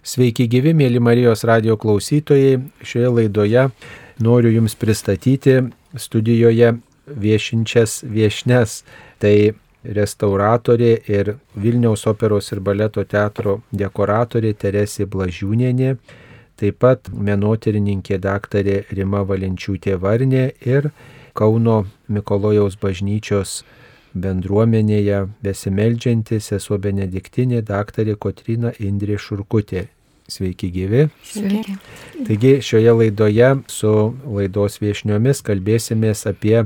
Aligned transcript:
Sveiki 0.00 0.46
gyvi, 0.48 0.72
mėly 0.72 0.96
Marijos 0.96 1.42
radio 1.44 1.74
klausytojai. 1.76 2.54
Šioje 2.80 3.08
laidoje 3.12 3.66
noriu 4.24 4.48
Jums 4.54 4.72
pristatyti 4.80 5.58
studijoje 5.92 6.70
viešinčias 7.04 7.98
viešnes. 8.08 8.78
Tai 9.20 9.34
restauratorė 9.84 10.94
ir 11.04 11.34
Vilniaus 11.52 12.06
operos 12.08 12.48
ir 12.54 12.62
baleto 12.64 13.04
teatro 13.04 13.58
dekoratorė 13.76 14.54
Teresė 14.56 15.04
Blažiūnienė, 15.04 15.92
taip 16.56 16.80
pat 16.80 17.12
menotyrininkė 17.12 18.16
daktarė 18.24 18.86
Rima 18.96 19.20
Valenčiūtė 19.28 19.98
Varnė 20.00 20.46
ir 20.64 20.94
Kauno 21.36 21.82
Mikolojaus 22.08 22.80
bažnyčios 22.80 23.60
bendruomenėje 24.14 25.22
besimeldžianti 25.44 26.40
sesuo 26.42 26.78
Benediktinė 26.82 27.62
daktarė 27.66 28.16
Kotrina 28.18 28.72
Indrė 28.78 29.18
Šurkutė. 29.18 29.88
Sveiki 30.30 30.68
gyvi. 30.70 31.08
Sveiki. 31.26 31.74
Taigi 32.26 32.52
šioje 32.62 32.92
laidoje 32.94 33.48
su 33.66 33.94
laidos 34.30 34.78
viešniomis 34.78 35.42
kalbėsimės 35.46 36.22
apie 36.30 36.60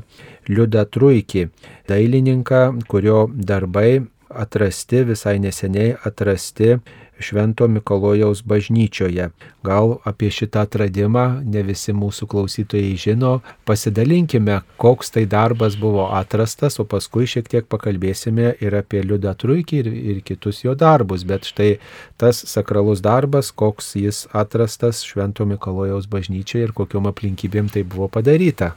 Liudą 0.50 0.84
Truikį, 0.84 1.46
dailininką, 1.88 2.60
kurio 2.92 3.24
darbai 3.32 4.02
atrasti, 4.28 5.04
visai 5.08 5.38
neseniai 5.40 5.94
atrasti 6.04 6.76
Švento 7.18 7.68
Mikalojaus 7.68 8.42
bažnyčioje. 8.42 9.28
Gal 9.64 9.94
apie 10.04 10.30
šitą 10.34 10.64
atradimą 10.66 11.24
ne 11.44 11.62
visi 11.66 11.94
mūsų 11.94 12.28
klausytojai 12.30 12.96
žino. 13.00 13.38
Pasidalinkime, 13.68 14.60
koks 14.80 15.14
tai 15.14 15.24
darbas 15.30 15.78
buvo 15.80 16.08
atrastas, 16.16 16.80
o 16.82 16.84
paskui 16.84 17.28
šiek 17.30 17.48
tiek 17.48 17.68
pakalbėsime 17.70 18.54
ir 18.60 18.76
apie 18.76 19.04
Liudą 19.06 19.32
Truikį 19.38 19.80
ir, 19.84 19.90
ir 20.14 20.20
kitus 20.26 20.64
jo 20.64 20.74
darbus. 20.74 21.24
Bet 21.24 21.48
štai 21.48 21.78
tas 22.20 22.42
sakralus 22.50 23.04
darbas, 23.04 23.52
koks 23.54 23.94
jis 24.00 24.26
atrastas 24.32 25.04
Švento 25.06 25.46
Mikalojaus 25.48 26.10
bažnyčioje 26.10 26.70
ir 26.70 26.76
kokiom 26.76 27.10
aplinkybėm 27.12 27.72
tai 27.72 27.86
buvo 27.86 28.10
padaryta. 28.10 28.74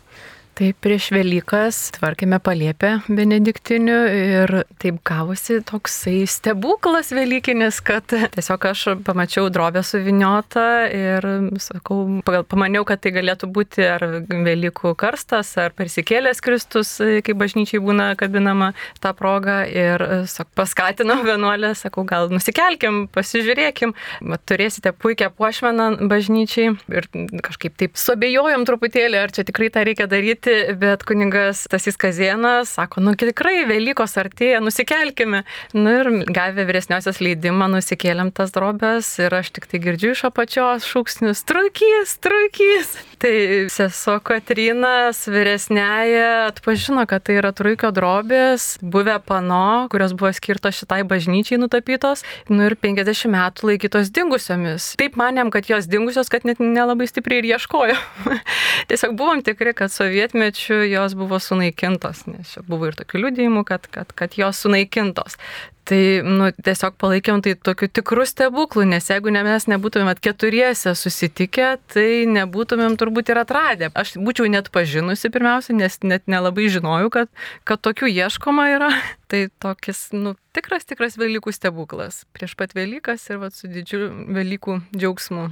Taip, 0.57 0.73
prieš 0.81 1.11
Velykas 1.13 1.77
tvarkėme 1.93 2.39
paliepę 2.41 2.89
benediktinių 3.05 3.97
ir 4.09 4.53
taip 4.81 4.95
gavosi 5.05 5.59
toksai 5.61 6.23
stebuklas 6.25 7.11
Velykinis, 7.13 7.77
kad 7.85 8.09
tiesiog 8.09 8.65
aš 8.65 8.81
pamačiau 9.05 9.51
drobę 9.53 9.83
suviniotą 9.85 10.63
ir, 10.89 11.27
sakau, 11.61 11.99
pamaniau, 12.25 12.81
kad 12.89 13.03
tai 13.03 13.11
galėtų 13.13 13.51
būti 13.53 13.85
ar 13.85 14.05
Velykų 14.31 14.95
karstas, 14.97 15.51
ar 15.61 15.75
persikėlęs 15.77 16.41
Kristus, 16.41 16.95
kai 16.97 17.37
bažnyčiai 17.37 17.83
būna 17.85 18.09
kabinama 18.17 18.71
tą 19.03 19.13
progą 19.13 19.59
ir 19.69 20.05
sak, 20.25 20.49
paskatinau 20.57 21.19
vienuolę, 21.21 21.75
sakau, 21.77 22.01
gal 22.09 22.33
nusikelkim, 22.33 23.03
pasižiūrėkim, 23.13 23.93
Mat, 24.25 24.41
turėsite 24.49 24.89
puikią 24.97 25.29
puošmeną 25.37 26.09
bažnyčiai 26.09 26.73
ir 26.97 27.11
kažkaip 27.45 27.77
taip 27.77 28.01
sobėjojom 28.01 28.65
truputėlį, 28.65 29.21
ar 29.21 29.37
čia 29.37 29.45
tikrai 29.45 29.69
tą 29.69 29.85
reikia 29.85 30.09
daryti 30.09 30.46
daryti, 30.47 30.73
bet 30.79 31.03
kuningas 31.03 31.67
Tasys 31.69 31.97
Kazienas 31.97 32.69
sako, 32.75 33.01
nu 33.01 33.13
tikrai 33.15 33.65
Velykos 33.67 34.17
artėja, 34.17 34.59
nusikelkime. 34.63 35.43
Nu 35.73 35.93
ir 35.99 36.09
gavę 36.31 36.65
vyresniosios 36.67 37.19
leidimą, 37.21 37.67
nusikėlėm 37.71 38.31
tas 38.31 38.51
drobės 38.51 39.19
ir 39.19 39.33
aš 39.33 39.51
tik 39.51 39.67
tai 39.67 39.79
girdžiu 39.83 40.13
iš 40.15 40.25
apačios 40.29 40.87
šūksnius, 40.87 41.43
trukys, 41.47 42.17
trukys. 42.23 42.95
Tai 43.17 43.33
sesuo 43.73 44.19
Katrinas 44.21 45.23
vyresnėje 45.25 46.25
atpažino, 46.51 47.01
kad 47.09 47.23
tai 47.25 47.39
yra 47.39 47.49
truikio 47.55 47.89
drobės, 47.89 48.75
buvę 48.85 49.15
pano, 49.25 49.87
kurios 49.89 50.13
buvo 50.13 50.29
skirtos 50.37 50.77
šitai 50.77 50.99
bažnyčiai 51.09 51.57
nutapytos, 51.57 52.21
nu 52.51 52.67
ir 52.67 52.75
50 52.77 53.31
metų 53.33 53.71
laikytos 53.71 54.11
dingusiomis. 54.13 54.91
Taip 55.01 55.17
manėm, 55.17 55.49
kad 55.53 55.65
jos 55.65 55.89
dingusios, 55.89 56.29
kad 56.29 56.45
net 56.45 56.61
nelabai 56.61 57.07
stipriai 57.09 57.41
ir 57.41 57.49
ieškojo. 57.55 57.95
Tiesiog 58.91 59.17
buvom 59.17 59.41
tikri, 59.41 59.73
kad 59.73 59.89
sovietmečiu 59.89 60.83
jos 60.85 61.17
buvo 61.17 61.41
sunaikintos, 61.41 62.27
nes 62.29 62.53
buvo 62.69 62.91
ir 62.91 63.01
tokių 63.01 63.23
liūdėjimų, 63.23 63.65
kad, 63.65 63.89
kad, 63.97 64.13
kad 64.13 64.37
jos 64.37 64.61
sunaikintos. 64.61 65.41
Tai 65.87 65.99
nu, 66.27 66.49
tiesiog 66.51 66.97
palaikėm 66.99 67.39
tai 67.45 67.53
tokiu 67.63 67.87
tikru 67.87 68.25
stebuklu, 68.27 68.83
nes 68.89 69.05
jeigu 69.07 69.31
ne 69.31 69.39
mes 69.47 69.67
nebūtumėm 69.71 70.09
keturiese 70.19 70.91
susitikę, 70.99 71.69
tai 71.93 72.25
nebūtumėm 72.27 72.97
turbūt 72.99 73.31
ir 73.31 73.39
atradę. 73.39 73.87
Aš 73.95 74.17
būčiau 74.19 74.49
net 74.51 74.67
pažinusi 74.75 75.31
pirmiausia, 75.31 75.77
nes 75.79 75.95
net 76.03 76.27
nelabai 76.27 76.67
žinojau, 76.73 77.07
kad, 77.13 77.31
kad 77.63 77.79
tokių 77.87 78.11
ieškoma 78.11 78.67
yra. 78.73 78.91
Tai 79.31 79.41
tokis, 79.63 80.09
nu, 80.15 80.35
tikras, 80.55 80.83
tikras 80.87 81.15
Velykų 81.19 81.51
stebuklas. 81.55 82.21
Prieš 82.35 82.57
pat 82.59 82.75
Velykas 82.75 83.23
ir 83.31 83.39
va, 83.41 83.51
su 83.51 83.71
didžiuliu 83.71 84.11
Velykų 84.35 84.77
džiaugsmu. 84.95 85.49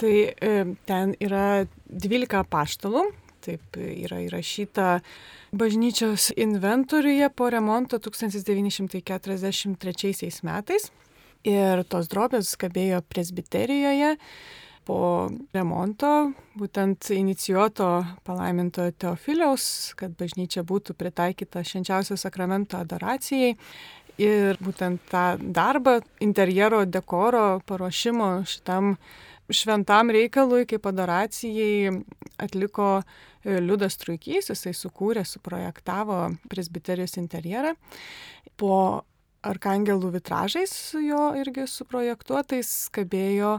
Tai 0.00 0.14
e, 0.24 0.56
ten 0.88 1.14
yra 1.22 1.64
12 1.88 2.44
paštalų, 2.52 3.06
taip 3.44 3.76
yra 3.76 4.18
įrašyta 4.24 5.00
bažnyčios 5.54 6.32
inventoriuje 6.36 7.28
po 7.36 7.50
remonto 7.52 7.98
1943 8.02 10.42
metais. 10.42 10.90
Ir 11.44 11.84
tos 11.92 12.08
drobės 12.08 12.56
kabėjo 12.56 13.02
presbiterijoje 13.04 14.16
po 14.84 15.28
remonto, 15.52 16.32
būtent 16.58 17.10
inicijuoto 17.12 18.04
palaimintojo 18.24 18.92
Teofiliaus, 19.00 19.92
kad 19.98 20.16
bažnyčia 20.20 20.62
būtų 20.64 20.94
pritaikyta 20.96 21.64
švenčiausio 21.64 22.16
sakramento 22.20 22.76
adoracijai. 22.80 23.56
Ir 24.20 24.56
būtent 24.62 25.00
tą 25.10 25.24
darbą 25.40 25.98
interjero 26.22 26.84
dekoro 26.86 27.60
paruošimo 27.66 28.44
šitam 28.46 28.94
šventam 29.50 30.12
reikalui, 30.14 30.68
kaip 30.70 30.86
adoracijai 30.86 31.90
atliko 32.40 33.02
Liudas 33.44 33.98
Truikys, 34.00 34.50
jisai 34.52 34.74
sukūrė, 34.76 35.24
suprojektavo 35.28 36.18
presbiterijos 36.50 37.18
interjerą. 37.20 37.74
Po 38.60 38.76
arkangelų 39.44 40.14
vitražais 40.18 40.74
jo 41.04 41.30
irgi 41.36 41.66
suprojektuotais 41.68 42.70
kabėjo 42.94 43.58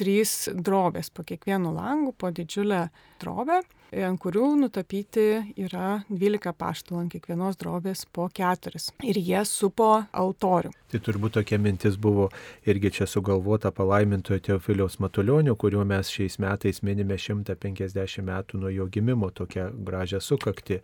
trys 0.00 0.48
drobės 0.54 1.12
po 1.12 1.22
kiekvienu 1.26 1.74
langu, 1.76 2.14
po 2.16 2.32
didžiulę 2.34 2.88
drobę 3.22 3.60
ant 4.06 4.20
kurių 4.22 4.52
nutapyti 4.64 5.26
yra 5.58 6.00
12 6.10 6.54
paštalų 6.58 7.04
ant 7.04 7.14
kiekvienos 7.14 7.58
drobės 7.60 8.06
po 8.12 8.28
keturis. 8.32 8.90
Ir 9.02 9.18
jie 9.18 9.42
supo 9.48 9.96
altorių. 10.12 10.72
Tai 10.90 10.98
turbūt 11.06 11.36
tokia 11.36 11.58
mintis 11.62 11.94
buvo 11.94 12.24
irgi 12.66 12.90
čia 12.96 13.06
sugalvota 13.06 13.70
palaimintojo 13.70 14.40
Teofiliaus 14.42 14.98
Matulionio, 14.98 15.54
kuriuo 15.54 15.84
mes 15.86 16.10
šiais 16.10 16.40
metais 16.42 16.82
minime 16.82 17.14
150 17.14 18.24
metų 18.26 18.58
nuo 18.58 18.72
jo 18.74 18.88
gimimo, 18.90 19.30
tokią 19.30 19.68
gražią 19.86 20.18
sukakti. 20.18 20.80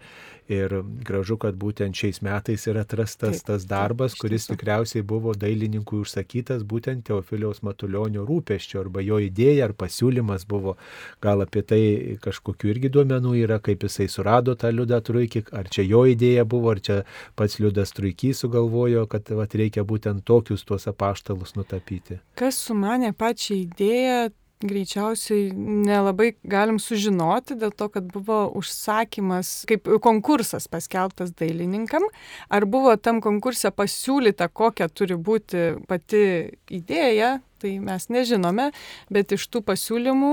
Ir 0.46 0.70
gražu, 1.02 1.34
kad 1.42 1.56
būtent 1.58 1.98
šiais 1.98 2.20
metais 2.22 2.68
yra 2.70 2.84
atrastas 2.86 3.40
taip, 3.40 3.46
tas 3.48 3.66
darbas, 3.66 4.14
taip, 4.14 4.20
kuris 4.22 4.46
tikriausiai 4.46 5.02
buvo 5.02 5.34
dailininkui 5.34 6.04
užsakytas 6.04 6.62
būtent 6.62 7.02
Teofiliaus 7.08 7.64
Matulionio 7.66 8.22
rūpeščio 8.28 8.84
arba 8.84 9.02
jo 9.02 9.18
idėja 9.18 9.66
ar 9.66 9.74
pasiūlymas 9.74 10.46
buvo. 10.46 10.76
Gal 11.22 11.42
apie 11.42 11.64
tai 11.66 11.80
kažkokiu 12.22 12.70
irgi 12.70 12.92
duomenų 12.94 13.34
yra, 13.42 13.58
kaip 13.58 13.82
jisai 13.88 14.06
surado 14.12 14.54
tą 14.54 14.70
liudą 14.70 15.02
truikį, 15.02 15.48
ar 15.50 15.66
čia 15.66 15.82
jo 15.82 16.04
idėja 16.06 16.46
buvo, 16.46 16.70
ar 16.76 16.78
čia 16.78 17.00
pats 17.34 17.58
liudas 17.58 17.90
truikys 17.96 18.44
sugalvojo, 18.44 19.08
kad 19.10 19.34
vat, 19.34 19.58
reikia 19.58 19.82
būtent 19.96 20.26
tokius 20.28 20.64
tuos 20.68 20.86
apaštalus 20.90 21.56
nutapyti. 21.58 22.20
Kas 22.38 22.60
sumanė 22.68 23.12
pačią 23.16 23.56
idėją, 23.64 24.18
greičiausiai 24.64 25.50
nelabai 25.54 26.30
galim 26.48 26.78
sužinoti 26.80 27.58
dėl 27.60 27.74
to, 27.76 27.90
kad 27.92 28.06
buvo 28.12 28.46
užsakymas, 28.56 29.66
kaip 29.68 29.88
konkursas 30.04 30.68
paskelbtas 30.72 31.34
dailininkam, 31.36 32.06
ar 32.48 32.64
buvo 32.64 32.94
tam 32.96 33.20
konkurse 33.24 33.70
pasiūlyta, 33.74 34.48
kokia 34.48 34.88
turi 34.88 35.18
būti 35.20 35.68
pati 35.88 36.24
idėja, 36.72 37.36
tai 37.62 37.76
mes 37.82 38.08
nežinome, 38.12 38.70
bet 39.12 39.34
iš 39.36 39.46
tų 39.52 39.62
pasiūlymų 39.66 40.32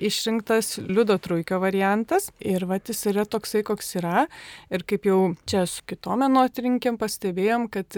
išrinktas 0.00 0.78
Liudo 0.80 1.18
Truikio 1.20 1.60
variantas 1.62 2.30
ir 2.40 2.64
va 2.68 2.78
jis 2.80 3.02
yra 3.10 3.26
toksai, 3.28 3.62
koks 3.66 3.94
yra. 4.00 4.26
Ir 4.72 4.84
kaip 4.88 5.08
jau 5.08 5.18
čia 5.50 5.66
su 5.68 5.84
kitom 5.88 6.24
menotirinkėm 6.24 6.98
pastebėjom, 7.00 7.68
kad 7.72 7.96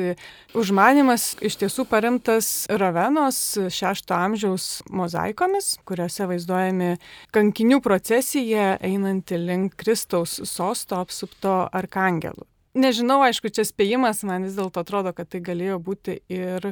užmanimas 0.59 1.33
iš 1.45 1.59
tiesų 1.63 1.87
paremtas 1.91 2.53
Ravenos 2.71 3.41
šešto 3.73 4.17
amžiaus 4.19 4.69
mozaikomis, 4.91 5.77
kuriuose 5.89 6.29
vaizduojami 6.31 6.95
kankinių 7.35 7.83
procesija 7.85 8.77
einanti 8.83 9.39
link 9.41 9.77
Kristaus 9.81 10.39
sosto 10.49 11.01
apsupto 11.03 11.63
arkangelų. 11.73 12.47
Nežinau, 12.73 13.19
aišku, 13.21 13.51
čia 13.53 13.67
spėjimas, 13.69 14.23
man 14.25 14.47
vis 14.47 14.55
dėlto 14.57 14.81
atrodo, 14.81 15.11
kad 15.13 15.29
tai 15.29 15.43
galėjo 15.45 15.77
būti 15.85 16.23
ir 16.33 16.71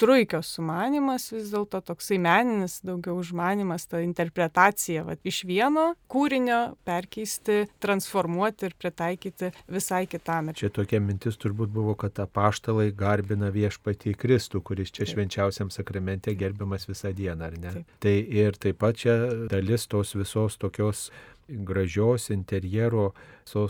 truikio 0.00 0.40
sumanimas 0.44 1.28
vis 1.34 1.50
dėlto 1.52 1.82
toksai 1.84 2.18
meninis 2.22 2.78
daugiau 2.86 3.18
užmanimas, 3.20 3.86
ta 3.90 4.00
interpretacija 4.04 5.04
va, 5.06 5.16
iš 5.24 5.42
vieno 5.48 5.90
kūrinio 6.10 6.60
perkeisti, 6.88 7.64
transformuoti 7.82 8.70
ir 8.70 8.76
pritaikyti 8.80 9.52
visai 9.70 10.04
kitam. 10.10 10.52
Čia 10.56 10.72
tokia 10.74 11.02
mintis 11.04 11.38
turbūt 11.40 11.72
buvo, 11.74 11.96
kad 12.00 12.18
apaštalai 12.24 12.90
garbina 12.96 13.50
viešpatį 13.54 14.16
Kristų, 14.20 14.62
kuris 14.64 14.94
čia 14.96 15.08
švenčiausiam 15.10 15.72
sakramente 15.74 16.34
gerbiamas 16.38 16.88
visą 16.90 17.12
dieną, 17.16 17.50
ar 17.50 17.58
ne? 17.60 17.74
Taip. 17.80 17.98
Tai 18.00 18.16
ir 18.44 18.56
taip 18.60 18.80
pat 18.80 19.00
čia 19.00 19.18
dalis 19.50 19.86
tos 19.90 20.16
visos 20.16 20.56
tokios 20.60 21.10
gražios 21.50 22.30
interjero 22.30 23.10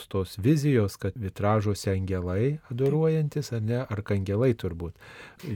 tos 0.08 0.36
vizijos, 0.38 0.96
kad 0.96 1.12
vitražuose 1.16 1.90
angelai 1.92 2.58
adoruojantis, 2.70 3.52
ar 3.52 3.62
ne, 3.62 3.80
arkangelai 3.88 4.52
turbūt. 4.54 4.94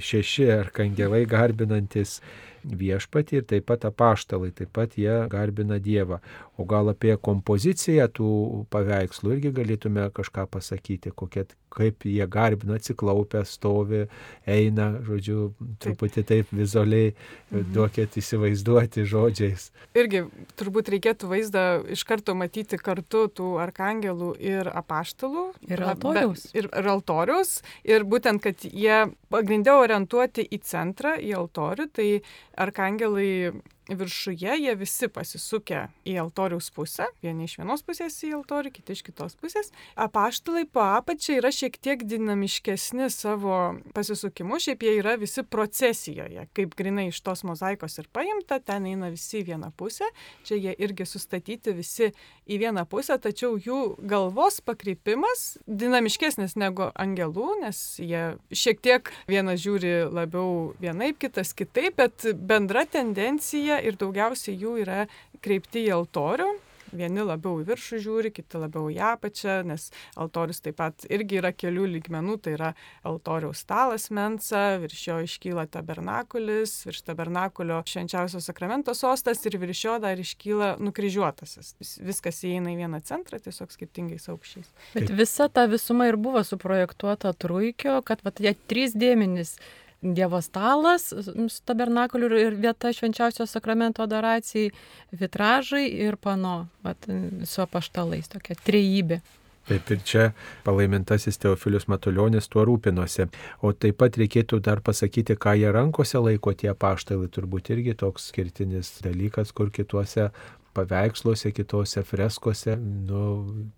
Šeši 0.01 0.51
arkangelai 0.59 1.25
garbinantis 1.29 2.21
viešpatį 2.65 3.41
ir 3.41 3.47
taip 3.51 3.69
pat 3.71 3.85
apaštalai, 3.89 4.51
taip 4.57 4.73
pat 4.75 4.97
jie 4.99 5.25
garbina 5.33 5.79
Dievą. 5.83 6.21
O 6.57 6.65
gal 6.71 6.93
apie 6.93 7.17
kompoziciją 7.19 8.07
tų 8.15 8.31
paveikslų 8.71 9.37
irgi 9.37 9.51
galėtume 9.57 10.07
kažką 10.15 10.47
pasakyti, 10.53 11.11
kokie, 11.11 11.43
kaip 11.75 12.07
jie 12.07 12.27
garbina, 12.31 12.79
atsiklaupę, 12.79 13.43
stovi, 13.49 14.05
eina, 14.47 14.93
žodžiu, 15.03 15.49
truputį 15.83 16.23
taip 16.29 16.53
vizualiai 16.55 17.11
mhm. 17.11 17.73
duokėt 17.75 18.19
įsivaizduoti 18.21 19.07
žodžiais. 19.11 19.71
Irgi 19.99 20.25
turbūt 20.59 20.93
reikėtų 20.95 21.33
vaizdą 21.33 21.65
iš 21.95 22.07
karto 22.07 22.37
matyti 22.39 22.79
kartu 22.79 23.27
tų 23.35 23.51
arkangelų 23.65 24.35
ir 24.39 24.71
apaštalų. 24.71 25.49
Ir 25.67 25.83
altoriaus. 25.91 26.47
Ir, 26.55 26.71
ir 26.71 26.91
altoriaus. 26.95 27.57
Ir 27.83 28.07
būtent, 28.07 28.43
kad 28.45 28.63
jie 28.63 29.05
pagrindė 29.35 29.75
orientuoti 29.75 30.47
į 30.47 30.63
centrą, 30.63 31.17
į 31.19 31.35
altorių, 31.41 31.89
tai 31.95 32.09
arkangelai 32.57 33.53
viršuje 33.89 34.57
jie 34.59 34.75
visi 34.79 35.09
pasisukę 35.13 35.89
į 36.09 36.17
altoriaus 36.23 36.71
pusę, 36.75 37.07
vieni 37.23 37.45
iš 37.49 37.59
vienos 37.61 37.85
pusės 37.85 38.17
į 38.25 38.33
altorių, 38.39 38.73
kiti 38.75 38.97
iš 38.97 39.03
kitos 39.05 39.37
pusės. 39.41 39.71
Apaštalai 40.01 40.65
po 40.71 40.83
apačią 40.97 41.39
yra 41.41 41.51
šiek 41.53 41.77
tiek 41.83 42.05
dinamiškesni 42.09 43.11
savo 43.13 43.77
pasisukimu, 43.97 44.61
šiaip 44.63 44.85
jie 44.87 44.95
yra 45.03 45.17
visi 45.21 45.45
procesijoje, 45.45 46.47
kaip 46.57 46.77
grinai 46.79 47.11
iš 47.11 47.21
tos 47.27 47.45
mozaikos 47.45 47.99
ir 48.01 48.09
paimta, 48.13 48.61
ten 48.61 48.89
eina 48.89 49.11
visi 49.13 49.43
į 49.43 49.51
vieną 49.53 49.73
pusę, 49.77 50.09
čia 50.49 50.59
jie 50.61 50.75
irgi 50.85 51.07
sustatyti 51.09 51.77
visi 51.77 52.11
į 52.49 52.61
vieną 52.65 52.87
pusę, 52.89 53.19
tačiau 53.21 53.59
jų 53.61 53.81
galvos 54.09 54.61
pakrypimas 54.65 55.59
dinamiškesnis 55.69 56.57
negu 56.61 56.89
angelų, 56.95 57.51
nes 57.65 57.83
jie 58.01 58.25
šiek 58.55 58.81
tiek 58.85 59.13
vienas 59.29 59.61
žiūri 59.65 59.95
labiau 60.09 60.73
vienaip, 60.81 61.21
kitas 61.21 61.53
kitaip, 61.57 61.99
bet 62.01 62.27
bendra 62.49 62.85
tendencija 62.89 63.74
jie 63.75 63.91
ir 63.91 63.99
daugiausiai 63.99 64.59
jų 64.59 64.79
yra 64.85 65.05
kreipti 65.43 65.89
į 65.89 65.99
altorių. 65.99 66.53
Vieni 66.95 67.25
labiau 67.27 67.59
į 67.59 67.65
viršų 67.67 67.99
žiūri, 68.05 68.31
kiti 68.31 68.59
labiau 68.61 68.87
į 68.93 69.01
apačią, 69.03 69.65
nes 69.67 69.89
altorius 70.15 70.61
taip 70.63 70.77
pat 70.79 71.03
irgi 71.11 71.41
yra 71.41 71.51
kelių 71.51 71.89
lygmenų, 71.97 72.37
tai 72.45 72.53
yra 72.55 72.69
altoriaus 73.03 73.65
stalas 73.65 74.13
mensa, 74.15 74.77
virš 74.79 75.01
jo 75.09 75.17
iškyla 75.27 75.65
tabernakulis, 75.75 76.77
virš 76.87 77.03
tabernakulio 77.09 77.81
švenčiausio 77.91 78.39
sakramento 78.45 78.95
sostas 78.95 79.43
ir 79.43 79.59
virš 79.59 79.85
jo 79.89 79.99
dar 80.05 80.23
iškyla 80.23 80.77
nukryžiuotasis. 80.79 81.75
Viskas 81.99 82.45
įeina 82.47 82.77
į 82.77 82.85
vieną 82.85 83.03
centrą, 83.11 83.43
tiesiog 83.43 83.75
skirtingais 83.75 84.31
aukščiais. 84.31 84.71
Bet 84.95 85.11
visa 85.19 85.51
ta 85.51 85.67
visuma 85.67 86.07
ir 86.13 86.21
buvo 86.21 86.47
suprojektuota 86.47 87.35
truikio, 87.35 88.05
kad 88.07 88.23
vat, 88.23 88.39
jie 88.39 88.55
trys 88.71 88.95
dėmenys 88.95 89.57
Dievo 90.05 90.41
stalas 90.45 91.09
su 91.25 91.63
tabernakuliu 91.65 92.29
ir 92.37 92.59
vieta 92.61 92.93
švenčiausio 92.93 93.47
sakramento 93.49 94.05
adoracijai, 94.05 94.69
vitražai 95.17 95.87
ir 96.07 96.19
pano, 96.21 96.67
vat, 96.85 97.09
su 97.49 97.63
apaštalais, 97.65 98.29
tokia 98.29 98.59
trejybė. 98.67 99.23
Taip 99.65 99.89
ir 99.95 100.01
čia 100.05 100.25
palaimintasis 100.65 101.41
Teofilius 101.41 101.87
Matuljonis 101.89 102.51
tuo 102.53 102.67
rūpinosi. 102.69 103.31
O 103.65 103.73
taip 103.73 103.97
pat 104.03 104.19
reikėtų 104.21 104.61
dar 104.67 104.83
pasakyti, 104.85 105.39
ką 105.41 105.55
jie 105.57 105.71
rankose 105.73 106.21
laiko 106.21 106.53
tie 106.53 106.75
paštalai, 106.77 107.31
turbūt 107.33 107.73
irgi 107.73 107.97
toks 108.05 108.29
skirtinis 108.29 108.99
dalykas, 109.07 109.55
kur 109.57 109.73
kituose 109.73 110.29
paveiksluose, 110.77 111.55
kitose 111.57 112.05
freskose, 112.05 112.77
nu, 112.77 113.25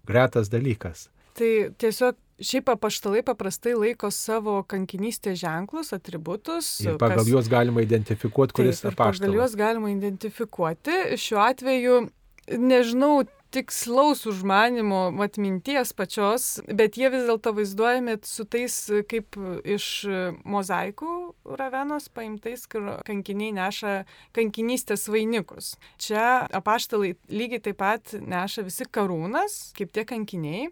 gretas 0.09 0.51
dalykas. 0.51 1.07
Tai 1.39 1.53
tiesiog 1.79 2.19
Šiaip 2.37 2.69
apaštalai 2.69 3.23
paprastai 3.25 3.73
laiko 3.73 4.11
savo 4.13 4.59
kankinystės 4.69 5.39
ženklus, 5.41 5.95
atributus. 5.97 6.69
Ir 6.85 6.99
pagal 7.01 7.23
kas... 7.23 7.31
juos 7.33 7.49
galima 7.49 7.81
identifikuoti, 7.85 8.53
kuris 8.59 8.83
apaštalas. 8.85 9.23
Pagal 9.23 9.39
juos 9.39 9.57
galima 9.57 9.93
identifikuoti. 9.95 10.99
Šiuo 11.17 11.41
atveju, 11.41 12.03
nežinau 12.61 13.25
tikslaus 13.57 14.27
užmanimo, 14.29 15.15
atminties 15.25 15.95
pačios, 15.97 16.59
bet 16.69 16.99
jie 17.01 17.09
vis 17.15 17.25
dėlto 17.25 17.55
vaizduojami 17.57 18.19
su 18.27 18.45
tais 18.45 18.77
kaip 19.09 19.39
iš 19.65 19.87
mozaikų 20.45 21.15
ravenos 21.57 22.11
paimtais, 22.13 22.67
kur 22.69 22.99
kankiniai 23.07 23.55
neša 23.57 23.97
kankinystės 24.37 25.07
vainikus. 25.09 25.73
Čia 25.97 26.45
apaštalai 26.61 27.15
lygiai 27.33 27.65
taip 27.71 27.81
pat 27.81 28.17
neša 28.21 28.67
visi 28.69 28.85
karūnas, 28.93 29.59
kaip 29.79 29.97
tie 29.97 30.05
kankiniai. 30.05 30.69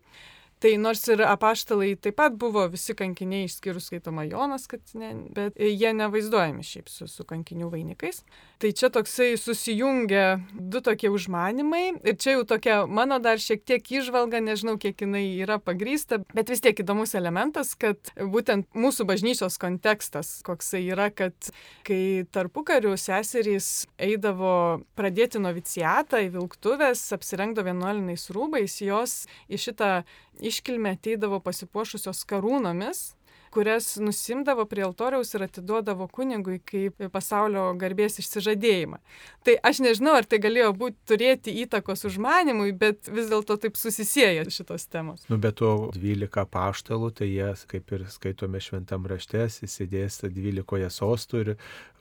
Tai 0.64 0.70
nors 0.80 1.02
ir 1.12 1.20
apaštalai 1.20 1.90
taip 2.00 2.14
pat 2.16 2.36
buvo 2.40 2.62
visi 2.72 2.94
kankiniai, 2.96 3.44
išskyrus 3.44 3.90
skaitoma 3.90 4.22
Jonas, 4.24 4.62
kad 4.64 4.80
ne, 4.96 5.10
bet 5.36 5.58
jie 5.60 5.90
nevaizduojami 5.92 6.64
šiaip 6.64 6.88
su, 6.88 7.04
su 7.04 7.26
kankinių 7.28 7.68
vainikais. 7.68 8.22
Tai 8.64 8.70
čia 8.72 8.88
toksai 8.94 9.34
susijungia 9.36 10.38
du 10.56 10.80
tokie 10.80 11.10
užmanimai 11.12 11.82
ir 12.00 12.16
čia 12.16 12.38
jau 12.38 12.46
tokia 12.54 12.78
mano 12.88 13.18
dar 13.20 13.42
šiek 13.44 13.60
tiek 13.68 13.92
išvalga, 13.98 14.40
nežinau, 14.40 14.78
kiek 14.80 15.04
jinai 15.04 15.26
yra 15.44 15.58
pagrysta, 15.60 16.22
bet 16.32 16.48
vis 16.48 16.64
tiek 16.64 16.80
įdomus 16.80 17.12
elementas, 17.20 17.74
kad 17.76 18.14
būtent 18.16 18.70
mūsų 18.72 19.04
bažnyčios 19.12 19.60
kontekstas, 19.60 20.38
koksai 20.48 20.80
yra, 20.86 21.10
kad 21.12 21.52
kai 21.84 22.24
tarpu 22.32 22.64
karių 22.64 22.96
seserys 22.96 23.84
eidavo 24.00 24.80
pradėti 24.96 25.44
novicijatą 25.44 26.24
į 26.24 26.32
vilktuvės, 26.38 27.04
apsirengdavo 27.18 27.68
vienuoliniais 27.68 28.30
rūbais, 28.32 28.80
jos 28.80 29.26
į 29.52 29.60
šitą 29.60 29.98
iškilmę 30.40 30.96
ateidavo 30.96 31.40
pasipuošusios 31.44 32.24
karūnomis 32.30 33.12
kurias 33.54 33.96
nusimdavo 33.96 34.66
prie 34.66 34.82
altoriaus 34.84 35.34
ir 35.34 35.44
atiduodavo 35.46 36.08
kunigui 36.16 36.58
kaip 36.70 37.04
pasaulio 37.14 37.68
garbės 37.78 38.18
išsižadėjimą. 38.22 38.98
Tai 39.46 39.54
aš 39.70 39.80
nežinau, 39.84 40.16
ar 40.18 40.26
tai 40.28 40.40
galėjo 40.42 40.72
būti 40.80 40.98
turėti 41.12 41.54
įtakos 41.62 42.04
užmanimui, 42.10 42.72
bet 42.80 43.10
vis 43.14 43.30
dėlto 43.30 43.56
taip 43.62 43.78
susisieja 43.78 44.46
šitos 44.56 44.88
temos. 44.90 45.22
Nu, 45.30 45.38
bet 45.38 45.60
to 45.62 45.72
12 45.94 46.46
paštalų, 46.50 47.12
tai 47.20 47.30
jie, 47.30 47.52
kaip 47.70 47.94
ir 47.94 48.06
skaitome 48.10 48.62
šventam 48.64 49.06
rašte, 49.10 49.46
įsidėsta 49.68 50.32
12 50.34 50.90
sostų 50.98 51.44
ir 51.44 51.54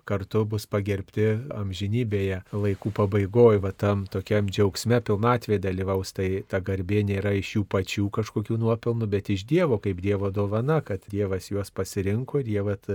kartu 0.07 0.43
bus 0.49 0.65
pagerbti 0.69 1.27
amžinybėje 1.55 2.41
laikų 2.51 2.91
pabaigoje, 2.97 3.61
va 3.63 3.71
tam 3.71 4.05
tokiam 4.11 4.49
džiaugsme 4.51 4.99
pilnatvė 5.05 5.59
dalyvaus, 5.63 6.13
tai 6.15 6.43
ta 6.49 6.59
garbė 6.63 7.03
nėra 7.07 7.35
iš 7.39 7.55
jų 7.57 7.63
pačių 7.71 8.09
kažkokių 8.17 8.59
nuopelnų, 8.61 9.09
bet 9.15 9.31
iš 9.33 9.45
Dievo, 9.49 9.79
kaip 9.83 10.01
Dievo 10.03 10.31
dovana, 10.33 10.81
kad 10.85 11.05
Dievas 11.11 11.49
juos 11.51 11.71
pasirinko 11.71 12.43
ir 12.43 12.51
jie 12.55 12.65
vat, 12.67 12.91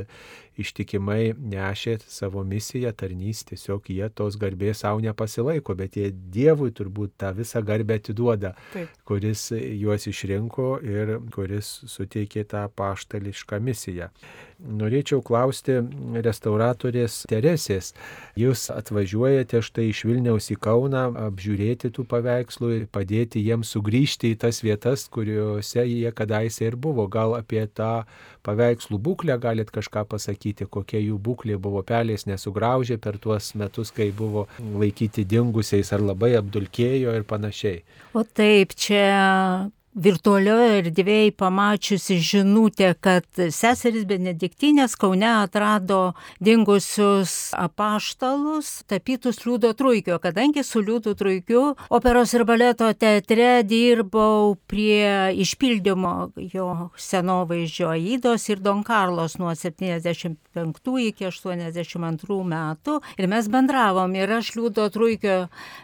ištikimai 0.58 1.34
nešė 1.38 1.98
savo 2.10 2.42
misiją, 2.46 2.92
tarnys, 2.98 3.44
tiesiog 3.48 3.88
jie 3.94 4.08
tos 4.10 4.36
garbės 4.40 4.82
savo 4.82 5.02
nepasilaiko, 5.04 5.76
bet 5.78 5.98
jie 5.98 6.10
Dievui 6.12 6.72
turbūt 6.74 7.14
tą 7.22 7.32
visą 7.36 7.62
garbę 7.64 7.98
atiduoda, 8.00 8.54
Taip. 8.74 8.92
kuris 9.08 9.48
juos 9.54 10.08
išrinko 10.10 10.70
ir 10.84 11.18
kuris 11.34 11.70
suteikė 11.86 12.44
tą 12.50 12.66
paštališką 12.78 13.62
misiją. 13.62 14.10
Norėčiau 14.58 15.20
klausti 15.22 15.76
restauratorės 16.18 17.20
Teresės. 17.30 17.92
Jūs 18.38 18.64
atvažiuojate 18.74 19.60
štai 19.62 19.84
iš 19.92 20.00
Vilniaus 20.08 20.50
į 20.50 20.56
Kauną 20.58 21.04
apžiūrėti 21.28 21.92
tų 21.94 22.02
paveikslų 22.10 22.72
ir 22.74 22.88
padėti 22.90 23.44
jiems 23.44 23.70
sugrįžti 23.76 24.32
į 24.34 24.40
tas 24.42 24.58
vietas, 24.66 25.06
kuriuose 25.14 25.86
jie 25.86 26.10
kadaise 26.10 26.66
ir 26.66 26.74
buvo. 26.74 27.06
Gal 27.06 27.36
apie 27.38 27.62
tą 27.70 28.02
paveikslų 28.42 28.98
būklę 28.98 29.38
galit 29.38 29.70
kažką 29.70 30.02
pasakyti, 30.10 30.66
kokia 30.66 31.04
jų 31.04 31.22
būklė 31.22 31.60
buvo 31.62 31.84
pelės 31.86 32.26
nesugraužė 32.26 32.98
per 32.98 33.22
tuos 33.22 33.54
metus, 33.54 33.94
kai 33.94 34.10
buvo 34.10 34.48
laikyti 34.58 35.22
dingusiais 35.22 35.94
ar 35.94 36.02
labai 36.02 36.34
apdulkėjo 36.42 37.14
ir 37.14 37.30
panašiai. 37.30 37.84
O 38.10 38.26
taip, 38.26 38.74
čia 38.74 39.70
virtualioje 39.98 40.78
erdvėje 40.78 41.32
pamačiusi 41.38 42.18
žinutę, 42.22 42.92
kad 43.02 43.26
seseris 43.34 44.04
Benediktinės 44.08 44.94
Kaune 44.98 45.28
atrado 45.28 46.14
dingusius 46.44 47.50
apaštalus, 47.58 48.84
tapytus 48.90 49.42
Liūdo 49.46 49.72
Truikio, 49.78 50.20
kadangi 50.22 50.62
su 50.66 50.82
Liūdu 50.84 51.16
Truikiu 51.18 51.62
operos 51.94 52.34
ir 52.36 52.44
baleto 52.48 52.90
teatre 52.94 53.64
dirbau 53.66 54.54
prie 54.70 55.34
išpildymo 55.42 56.14
jo 56.54 56.68
senovaizdžio 57.08 57.90
Aidos 57.96 58.48
ir 58.52 58.62
Don 58.62 58.84
Karlos 58.86 59.38
nuo 59.42 59.54
75 59.54 60.94
iki 61.08 61.28
82 61.28 62.38
metų. 62.54 63.00
Ir 63.18 63.30
mes 63.30 63.50
bendravom 63.50 64.14
ir 64.18 64.36
aš 64.38 64.54
Liūdo 64.58 64.86
Truikio 64.94 65.38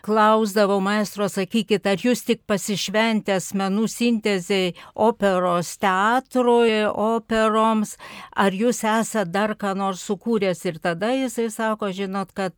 klausdavau 0.07 0.79
maestro, 0.85 1.27
sakykit, 1.31 1.87
ar 1.87 1.99
jūs 1.99 2.25
tik 2.29 2.45
pasišventęs 2.47 3.53
menų 3.59 3.89
sintezai 4.05 4.75
operos 4.95 5.75
teatrui, 5.81 6.85
operoms, 6.85 7.97
ar 8.37 8.53
jūs 8.53 8.83
esate 8.85 9.31
dar 9.33 9.55
ką 9.57 9.75
nors 9.79 10.05
sukūręs. 10.05 10.65
Ir 10.69 10.81
tada 10.83 11.13
jisai 11.15 11.49
sako, 11.53 11.91
žinot, 11.95 12.35
kad 12.37 12.55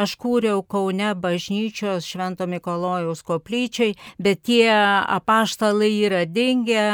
aš 0.00 0.16
kūriau 0.20 0.62
Kaune 0.66 1.12
bažnyčios 1.20 2.06
Švento 2.08 2.46
Mikolojaus 2.48 3.22
koplyčiai, 3.26 3.96
bet 4.18 4.44
tie 4.48 4.70
apaštalai 4.72 5.92
yra 6.06 6.24
dingę, 6.26 6.86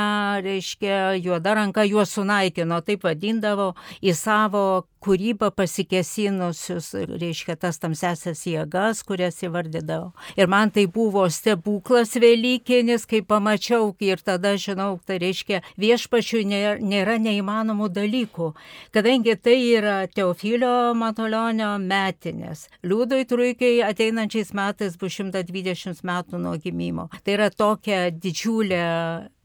reiškia, 0.45 1.19
juoda 1.23 1.57
ranka 1.59 1.87
juos 1.87 2.15
sunaikino, 2.17 2.83
taip 2.83 3.07
vadindavo 3.07 3.73
į 4.03 4.17
savo 4.17 4.65
kūrybą 5.03 5.51
pasikesinusius, 5.57 6.93
reiškia, 7.11 7.57
tas 7.61 7.81
tamsesias 7.83 8.45
jėgas, 8.47 9.03
kurias 9.07 9.41
įvardydavo. 9.43 10.13
Ir 10.39 10.51
man 10.51 10.73
tai 10.75 10.87
buvo 10.91 11.25
stebuklas 11.33 12.15
Velykinis, 12.23 13.07
kai 13.11 13.23
pamačiau 13.27 13.91
ir 14.03 14.23
tada 14.23 14.55
žinau, 14.61 15.01
tai 15.07 15.19
reiškia, 15.23 15.63
viešpačiui 15.81 16.45
nėra 16.47 17.19
neįmanomų 17.23 17.91
dalykų, 17.93 18.53
kadangi 18.95 19.37
tai 19.37 19.59
yra 19.79 19.97
Teofilio 20.07 20.93
Matolionio 20.99 21.75
metinės. 21.83 22.69
Liūdui 22.87 23.27
Truikiai 23.29 23.83
ateinančiais 23.87 24.53
metais 24.57 24.97
bus 25.01 25.19
120 25.19 26.03
metų 26.07 26.41
nuo 26.43 26.57
gimimo. 26.63 27.09
Tai 27.23 27.39
yra 27.39 27.51
tokia 27.51 28.09
didžiulė 28.11 28.83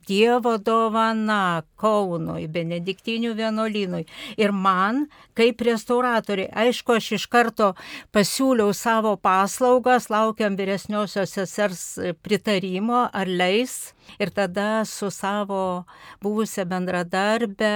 Dievo 0.07 0.55
dovana 0.57 1.63
Kaunui, 1.77 2.47
Benediktinių 2.47 3.33
vienuolynui. 3.37 4.05
Ir 4.39 4.53
man, 4.55 5.05
kaip 5.37 5.61
restauratoriai, 5.67 6.49
aišku, 6.65 6.95
aš 6.97 7.11
iš 7.19 7.27
karto 7.31 7.73
pasiūliau 8.15 8.71
savo 8.73 9.17
paslaugas, 9.19 10.09
laukiam 10.13 10.55
vyresniosios 10.59 11.35
sesers 11.35 11.83
pritarimo, 12.23 13.07
ar 13.11 13.27
leis 13.27 13.96
ir 14.19 14.31
tada 14.35 14.85
su 14.85 15.09
savo 15.11 15.85
buvusią 16.23 16.65
bendradarbę 16.69 17.71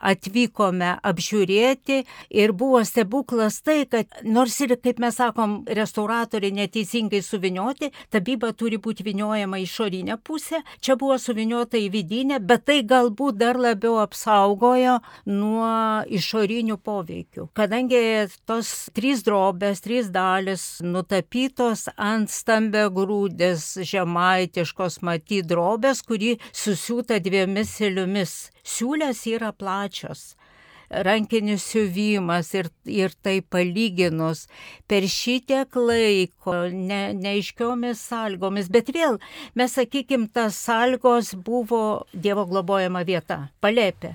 atvykome 0.00 0.96
apžiūrėti 1.06 2.02
ir 2.30 2.52
buvo 2.52 2.82
stebuklas 2.84 3.60
tai, 3.66 3.84
kad 3.90 4.10
nors 4.24 4.58
ir, 4.64 4.76
kaip 4.82 5.00
mes 5.02 5.16
sakom, 5.16 5.58
restauratoriai 5.66 6.54
neteisingai 6.56 7.22
suvinioti, 7.24 7.90
tabyba 8.12 8.52
turi 8.56 8.78
būti 8.82 9.06
viniojama 9.06 9.60
išorinė 9.62 10.18
pusė, 10.24 10.62
čia 10.80 10.96
buvo 11.00 11.18
suviniota 11.20 11.80
į 11.80 11.88
vidinę, 11.94 12.40
bet 12.40 12.66
tai 12.68 12.80
galbūt 12.86 13.38
dar 13.40 13.58
labiau 13.60 13.98
apsaugojo 14.02 14.98
nuo 15.30 15.70
išorinių 16.06 16.78
poveikių. 16.82 17.48
Kadangi 17.56 18.00
tos 18.48 18.72
trys 18.96 19.24
drobės, 19.26 19.82
trys 19.84 20.10
dalis 20.14 20.66
nutapytos 20.84 21.86
ant 21.96 22.30
stambė 22.32 22.86
grūdės 22.94 23.76
žemaitiškos 23.86 25.00
maty 25.06 25.42
drobės, 25.76 26.02
kuri 26.02 26.38
susiūta 26.52 27.20
dviemis 27.20 27.76
siliomis. 27.76 28.50
Siūlės 28.64 29.26
yra 29.28 29.52
plačios 29.52 30.36
rankinis 30.88 31.64
siuvimas 31.66 32.54
ir, 32.54 32.68
ir 32.86 33.10
tai 33.20 33.40
palyginus 33.42 34.46
per 34.86 35.02
šitiek 35.02 35.66
laiko, 35.74 36.68
ne, 36.70 37.12
neaiškiomis 37.12 37.98
sąlygomis, 38.06 38.70
bet 38.70 38.92
vėl 38.94 39.18
mes 39.58 39.74
sakykim, 39.74 40.28
tas 40.30 40.54
sąlygos 40.54 41.34
buvo 41.34 42.06
Dievo 42.14 42.46
globojama 42.46 43.02
vieta, 43.02 43.48
palėpė 43.60 44.14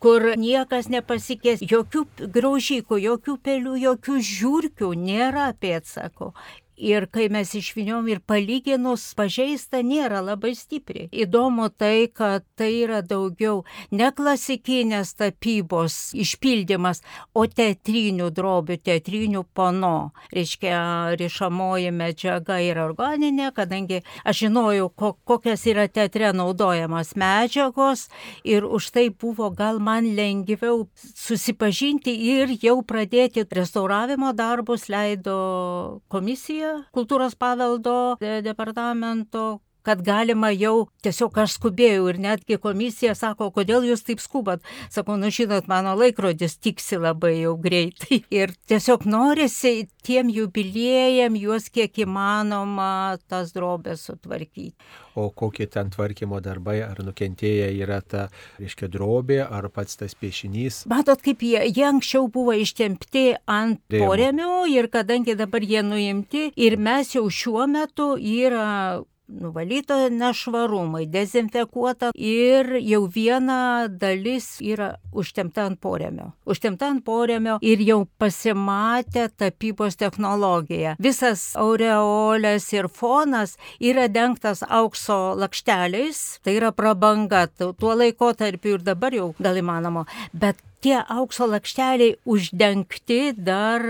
kur 0.00 0.34
niekas 0.36 0.88
nepasikės, 0.92 1.64
jokių 1.64 2.06
graužykų, 2.32 3.00
jokių 3.00 3.36
pelių, 3.44 3.74
jokių 3.80 4.20
žiūrkių 4.20 4.92
nėra 4.96 5.50
pėdsako. 5.60 6.34
Ir 6.80 7.04
kai 7.12 7.26
mes 7.28 7.50
išviniom 7.52 8.06
ir 8.08 8.22
palyginus 8.24 9.02
pažeista 9.18 9.82
nėra 9.84 10.22
labai 10.24 10.54
stipriai. 10.56 11.10
Įdomu 11.12 11.68
tai, 11.68 12.08
kad 12.08 12.46
tai 12.56 12.70
yra 12.86 13.02
daugiau 13.04 13.66
ne 13.92 14.08
klasikinės 14.16 15.12
tapybos 15.20 16.14
išpildymas, 16.16 17.02
o 17.36 17.44
teatrinių 17.44 18.30
drobių, 18.32 18.78
teatrinių 18.80 19.44
pano. 19.52 20.12
Reiškia, 20.32 20.78
rišamoji 21.20 21.92
medžiaga 21.92 22.56
yra 22.64 22.86
organinė, 22.88 23.50
kadangi 23.52 24.00
aš 24.24 24.46
žinojau, 24.46 24.88
ko, 24.96 25.12
kokias 25.28 25.66
yra 25.68 25.84
teatre 25.84 26.32
naudojamas 26.32 27.12
medžiagos 27.20 28.06
ir 28.44 28.64
už 28.64 28.88
tai 28.96 29.10
buvo 29.12 29.50
gal 29.52 29.82
man 29.84 30.08
lengviau 30.16 30.86
susipažinti 30.96 32.16
ir 32.32 32.56
jau 32.62 32.78
pradėti 32.80 33.44
restauravimo 33.44 34.32
darbus 34.32 34.88
leido 34.88 36.00
komisija 36.08 36.69
kultūros 36.96 37.36
paveldo 37.38 38.16
departamento 38.44 39.60
kad 39.86 40.02
galima 40.04 40.50
jau 40.54 40.88
tiesiog 41.04 41.38
aš 41.44 41.56
skubėjau 41.58 42.08
ir 42.12 42.20
netgi 42.20 42.58
komisija 42.62 43.14
sako, 43.18 43.50
kodėl 43.54 43.86
jūs 43.88 44.04
taip 44.06 44.22
skubat. 44.22 44.64
Sakau, 44.92 45.16
nu 45.20 45.30
žinot, 45.34 45.68
mano 45.70 45.94
laikrodis 45.98 46.58
tiksi 46.60 47.00
labai 47.00 47.36
jau 47.40 47.56
greitai. 47.60 48.22
Ir 48.40 48.54
tiesiog 48.70 49.06
norisi 49.10 49.88
tiem 50.06 50.30
jubiliejam 50.32 51.36
juos 51.38 51.68
kiek 51.72 52.02
įmanoma 52.04 53.18
tas 53.28 53.54
drobės 53.56 54.06
sutvarkyti. 54.08 54.74
O 55.18 55.28
kokie 55.34 55.66
ten 55.66 55.90
tvarkymo 55.90 56.38
darbai, 56.40 56.78
ar 56.84 57.00
nukentėję 57.02 57.66
yra 57.82 57.98
ta, 58.00 58.28
reiškia, 58.60 58.88
drobė, 58.92 59.40
ar 59.42 59.66
pats 59.74 59.98
tas 59.98 60.14
piešinys? 60.14 60.84
Matot, 60.90 61.20
kaip 61.24 61.42
jie, 61.44 61.58
jie 61.66 61.86
anksčiau 61.88 62.28
buvo 62.32 62.54
ištempti 62.54 63.24
ant 63.50 63.82
porėmio 63.90 64.64
ir 64.70 64.88
kadangi 64.92 65.34
dabar 65.38 65.66
jie 65.66 65.82
nuimti 65.86 66.50
ir 66.54 66.78
mes 66.78 67.14
jau 67.16 67.26
šiuo 67.26 67.66
metu 67.70 68.12
yra 68.16 69.02
nuvalyta 69.30 70.08
nešvarumai, 70.10 71.06
dezinfekuota 71.10 72.10
ir 72.14 72.74
jau 72.82 73.02
viena 73.14 73.88
dalis 73.88 74.58
yra 74.60 74.94
užtemta 75.12 75.66
ant 75.70 75.80
porėmio. 75.82 76.30
Užtemta 76.50 76.90
ant 76.90 77.04
porėmio 77.06 77.58
ir 77.62 77.82
jau 77.86 78.00
pasimatė 78.20 79.28
tapybos 79.40 79.98
technologija. 80.00 80.96
Visas 80.98 81.50
aureolės 81.60 82.70
ir 82.74 82.90
fonas 82.92 83.56
yra 83.78 84.08
dengtas 84.08 84.64
aukso 84.68 85.20
lakšteliais, 85.38 86.40
tai 86.44 86.58
yra 86.58 86.72
prabanga, 86.72 87.46
tuo 87.56 87.94
laikotarpiu 87.94 88.78
ir 88.78 88.84
dabar 88.86 89.14
jau 89.14 89.32
gal 89.40 89.60
įmanoma, 89.60 90.06
bet 90.32 90.60
tie 90.80 90.96
aukso 91.12 91.46
lakšteliai 91.50 92.16
uždengti 92.24 93.34
dar 93.36 93.84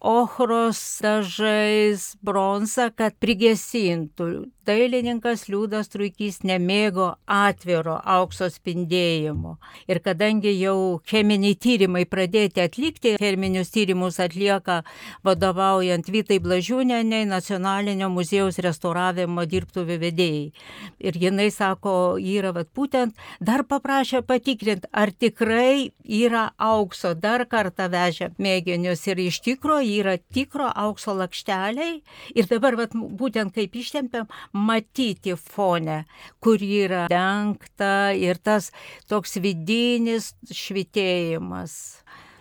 ochros 0.00 1.00
dažais 1.02 2.12
bronzą, 2.22 2.90
kad 2.94 3.16
prigesintų. 3.18 4.48
Dailininkas 4.68 5.46
Liūdas 5.48 5.88
Truikys 5.88 6.42
nemėgo 6.44 7.06
atviro 7.24 7.94
aukso 8.04 8.50
spindėjimo. 8.52 9.54
Ir 9.88 10.00
kadangi 10.04 10.52
jau 10.58 10.98
cheminiai 11.08 11.56
tyrimai 11.56 12.02
pradėti 12.04 12.60
atlikti, 12.60 13.14
cheminius 13.22 13.72
tyrimus 13.72 14.18
atlieka 14.20 14.82
vadovaujant 15.24 16.10
Vytai 16.12 16.36
Blažiūneniai, 16.44 17.24
Nacionalinio 17.30 18.10
muziejaus 18.12 18.60
restauravimo 18.64 19.46
dirbtuvių 19.48 19.96
vedėjai. 20.02 20.44
Ir 21.00 21.16
jinai 21.22 21.48
sako, 21.54 22.18
yra 22.20 22.52
vat, 22.52 22.68
būtent, 22.76 23.16
dar 23.40 23.64
paprašė 23.64 24.20
patikrinti, 24.28 24.90
ar 24.92 25.14
tikrai 25.16 25.94
yra 26.04 26.50
aukso, 26.58 27.14
dar 27.16 27.46
kartą 27.48 27.88
vežė 27.92 28.34
mėginius 28.36 29.06
ir 29.08 29.24
iš 29.24 29.40
tikrųjų 29.48 29.96
yra 30.02 30.18
tikro 30.34 30.68
aukso 30.68 31.16
lakšteliai 31.16 32.02
ir 32.36 32.52
dabar 32.52 32.76
vat, 32.82 32.92
būtent 32.92 33.56
kaip 33.56 33.80
ištempėm, 33.80 34.28
matyti 34.58 35.36
fone, 35.38 36.02
kur 36.42 36.62
yra 36.62 37.06
dengta 37.12 38.10
ir 38.16 38.40
tas 38.42 38.72
toks 39.10 39.38
vidinis 39.42 40.32
švitėjimas. 40.50 41.78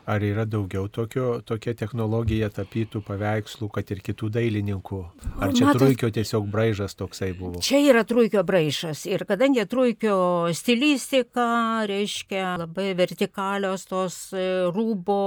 Ar 0.08 0.24
yra 0.24 0.46
daugiau 0.48 0.88
tokio, 0.88 1.42
tokia 1.44 1.74
technologija 1.76 2.48
tapytų 2.56 3.02
paveikslų, 3.04 3.68
kad 3.76 3.90
ir 3.92 4.00
kitų 4.06 4.30
dailininkų? 4.38 5.00
Ar 5.44 5.52
čia 5.52 5.66
Matot, 5.68 5.82
truikio 5.84 6.10
tiesiog 6.16 6.48
braižas 6.48 6.96
toksai 6.96 7.34
buvo? 7.36 7.60
Čia 7.60 7.82
yra 7.90 8.06
truikio 8.08 8.46
braižas. 8.48 9.04
Ir 9.04 9.26
kadangi 9.28 9.66
truikio 9.68 10.16
stilistika, 10.56 11.50
reiškia 11.92 12.56
labai 12.64 12.94
vertikalios 12.96 13.84
tos 13.92 14.22
e, 14.32 14.48
rūbo 14.72 15.20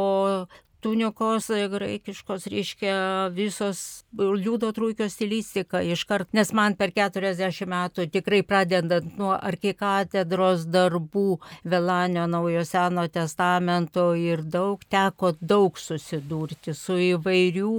tunikos 0.82 1.48
graikiškos, 1.72 2.46
reiškia 2.50 2.94
visos 3.34 4.04
liūdo 4.16 4.70
trūkio 4.76 5.08
stilistika 5.12 5.82
iškart, 5.84 6.30
nes 6.36 6.52
man 6.56 6.76
per 6.78 6.92
40 6.96 7.68
metų 7.70 8.08
tikrai 8.14 8.42
pradedant 8.46 9.18
nuo 9.20 9.32
arkikatedros 9.36 10.66
darbų 10.70 11.40
Velanio 11.64 12.26
naujo 12.30 12.64
seno 12.68 13.06
testamento 13.08 14.10
ir 14.18 14.42
daug 14.42 14.82
teko 14.90 15.34
daug 15.40 15.78
susidurti 15.78 16.74
su 16.74 16.98
įvairių 17.12 17.74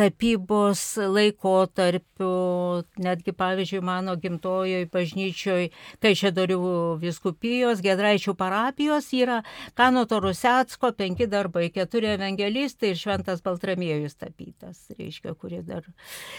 tapybos 0.00 0.80
laikotarpiu, 0.96 2.30
netgi 3.04 3.32
pavyzdžiui 3.36 3.82
mano 3.84 4.14
gimtojoje 4.20 4.86
bažnyčioje, 4.92 5.68
kai 6.00 6.12
Šedorių 6.16 6.60
viskupijos, 7.02 7.82
Gedraičių 7.84 8.32
parapijos 8.38 9.10
yra 9.16 9.40
Kanoto 9.76 10.20
Rusetsko 10.24 10.92
penki 10.96 11.28
darbai, 11.28 11.68
keturi 11.74 12.14
evangelistai 12.14 12.94
ir 12.94 13.00
Šventas 13.00 13.44
Baltramiejus 13.44 14.16
tapytas, 14.20 14.86
reiškia, 14.96 15.34
kurie 15.36 15.60
dar, 15.66 15.84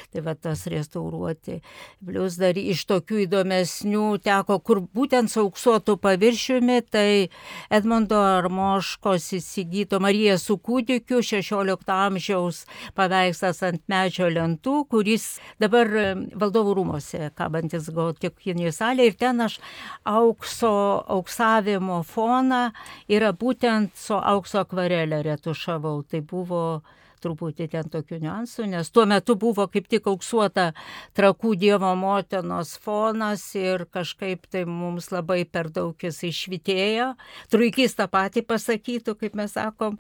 tai 0.10 0.26
va 0.26 0.34
tas 0.34 0.66
restauruoti. 0.72 1.60
Plius 2.02 2.40
dar 2.42 2.58
iš 2.58 2.88
tokių 2.90 3.22
įdomesnių 3.28 4.08
teko, 4.26 4.58
kur 4.66 4.82
būtent 4.90 5.30
su 5.30 5.44
auksuotų 5.46 6.00
paviršiumi, 6.02 6.80
tai 6.90 7.30
Edmondo 7.70 8.24
Armoškos 8.26 9.30
įsigyto 9.38 10.02
Marija 10.02 10.40
su 10.42 10.58
kūdikiu 10.58 11.22
16 11.22 11.94
amžiaus 11.94 12.66
paveikslas 12.98 13.51
užrašytas 13.52 13.64
ant 13.64 13.82
medžio 13.88 14.30
lentų, 14.30 14.88
kuris 14.90 15.40
dabar 15.60 15.88
e, 15.88 16.16
valdovų 16.36 16.76
rūmose 16.78 17.32
kabantis 17.36 17.90
gotikinėje 17.92 18.72
salėje 18.72 19.12
ir 19.12 19.18
ten 19.20 19.42
aš 19.42 19.60
aukso, 20.06 21.04
auksavimo 21.08 22.04
foną 22.04 22.72
yra 23.10 23.34
būtent 23.34 23.96
su 23.96 24.16
aukso 24.16 24.62
akvarelė 24.62 25.24
retušavau. 25.24 26.04
Tai 26.04 26.22
buvo 26.22 26.82
truputį 27.22 27.68
ten 27.72 27.90
tokių 27.92 28.20
niuansų, 28.24 28.68
nes 28.72 28.92
tuo 28.94 29.06
metu 29.10 29.36
buvo 29.40 29.68
kaip 29.72 29.88
tik 29.92 30.10
auksuota 30.12 30.72
trakų 31.18 31.54
Dievo 31.62 31.92
motinos 32.00 32.74
fonas 32.82 33.44
ir 33.60 33.86
kažkaip 33.92 34.48
tai 34.52 34.64
mums 34.66 35.12
labai 35.14 35.44
per 35.46 35.70
daug 35.74 35.96
jis 36.02 36.22
išvitėjo. 36.32 37.12
Truikys 37.54 37.98
tą 38.00 38.08
patį 38.12 38.46
pasakytų, 38.50 39.16
kaip 39.20 39.38
mes 39.38 39.56
sakom, 39.58 39.98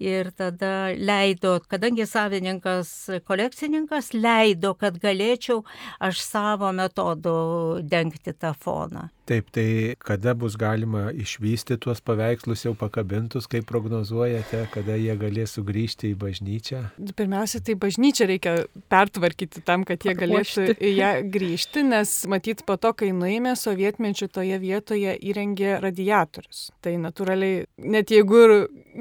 ir 0.00 0.30
tada 0.36 0.92
leido, 0.96 1.56
kadangi 1.70 2.06
savininkas, 2.08 2.92
kolekcininkas 3.28 4.12
leido, 4.16 4.74
kad 4.78 4.98
galėčiau 5.02 5.62
aš 6.02 6.22
savo 6.24 6.72
metodu 6.74 7.34
dengti 7.82 8.34
tą 8.34 8.54
foną. 8.58 9.08
Taip, 9.24 9.48
tai 9.54 9.94
kada 10.04 10.34
bus 10.36 10.58
galima 10.60 11.06
išvysti 11.16 11.78
tuos 11.80 12.02
paveikslus 12.04 12.66
jau 12.66 12.74
pakabintus, 12.76 13.46
kaip 13.48 13.64
prognozuojate, 13.70 14.66
kada 14.74 14.98
jie 15.00 15.14
galės 15.20 15.54
sugrįžti 15.56 16.10
į 16.12 16.18
bažnyčią? 16.20 16.80
Pirmiausia, 17.16 17.62
tai 17.64 17.78
bažnyčią 17.80 18.28
reikia 18.28 18.54
pertvarkyti 18.92 19.62
tam, 19.64 19.86
kad 19.88 20.04
jie 20.04 20.12
galėtų 20.18 20.66
į 20.76 20.92
ją 20.98 21.12
grįžti, 21.32 21.86
nes 21.88 22.12
matyt, 22.28 22.66
po 22.68 22.76
to, 22.80 22.92
kai 23.00 23.14
nuėmė 23.16 23.54
sovietmečių 23.56 24.28
toje 24.34 24.60
vietoje 24.60 25.16
įrengė 25.16 25.78
radiatorius. 25.84 26.66
Tai 26.84 26.96
natūraliai, 27.06 27.64
net 27.80 28.12
jeigu 28.12 28.42
ir 28.44 28.54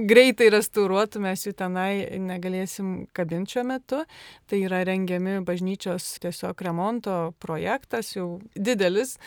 greitai 0.08 0.48
restauruotume, 0.54 1.24
mes 1.24 1.46
jų 1.48 1.54
tenai 1.58 2.20
negalėsim 2.20 2.94
kabinti 3.16 3.58
šiuo 3.58 3.66
metu, 3.68 4.04
tai 4.50 4.64
yra 4.66 4.84
rengiami 4.88 5.40
bažnyčios 5.46 6.18
tiesiog 6.24 6.64
remonto 6.66 7.18
projektas, 7.44 8.14
jau 8.18 8.38
didelis 8.56 9.18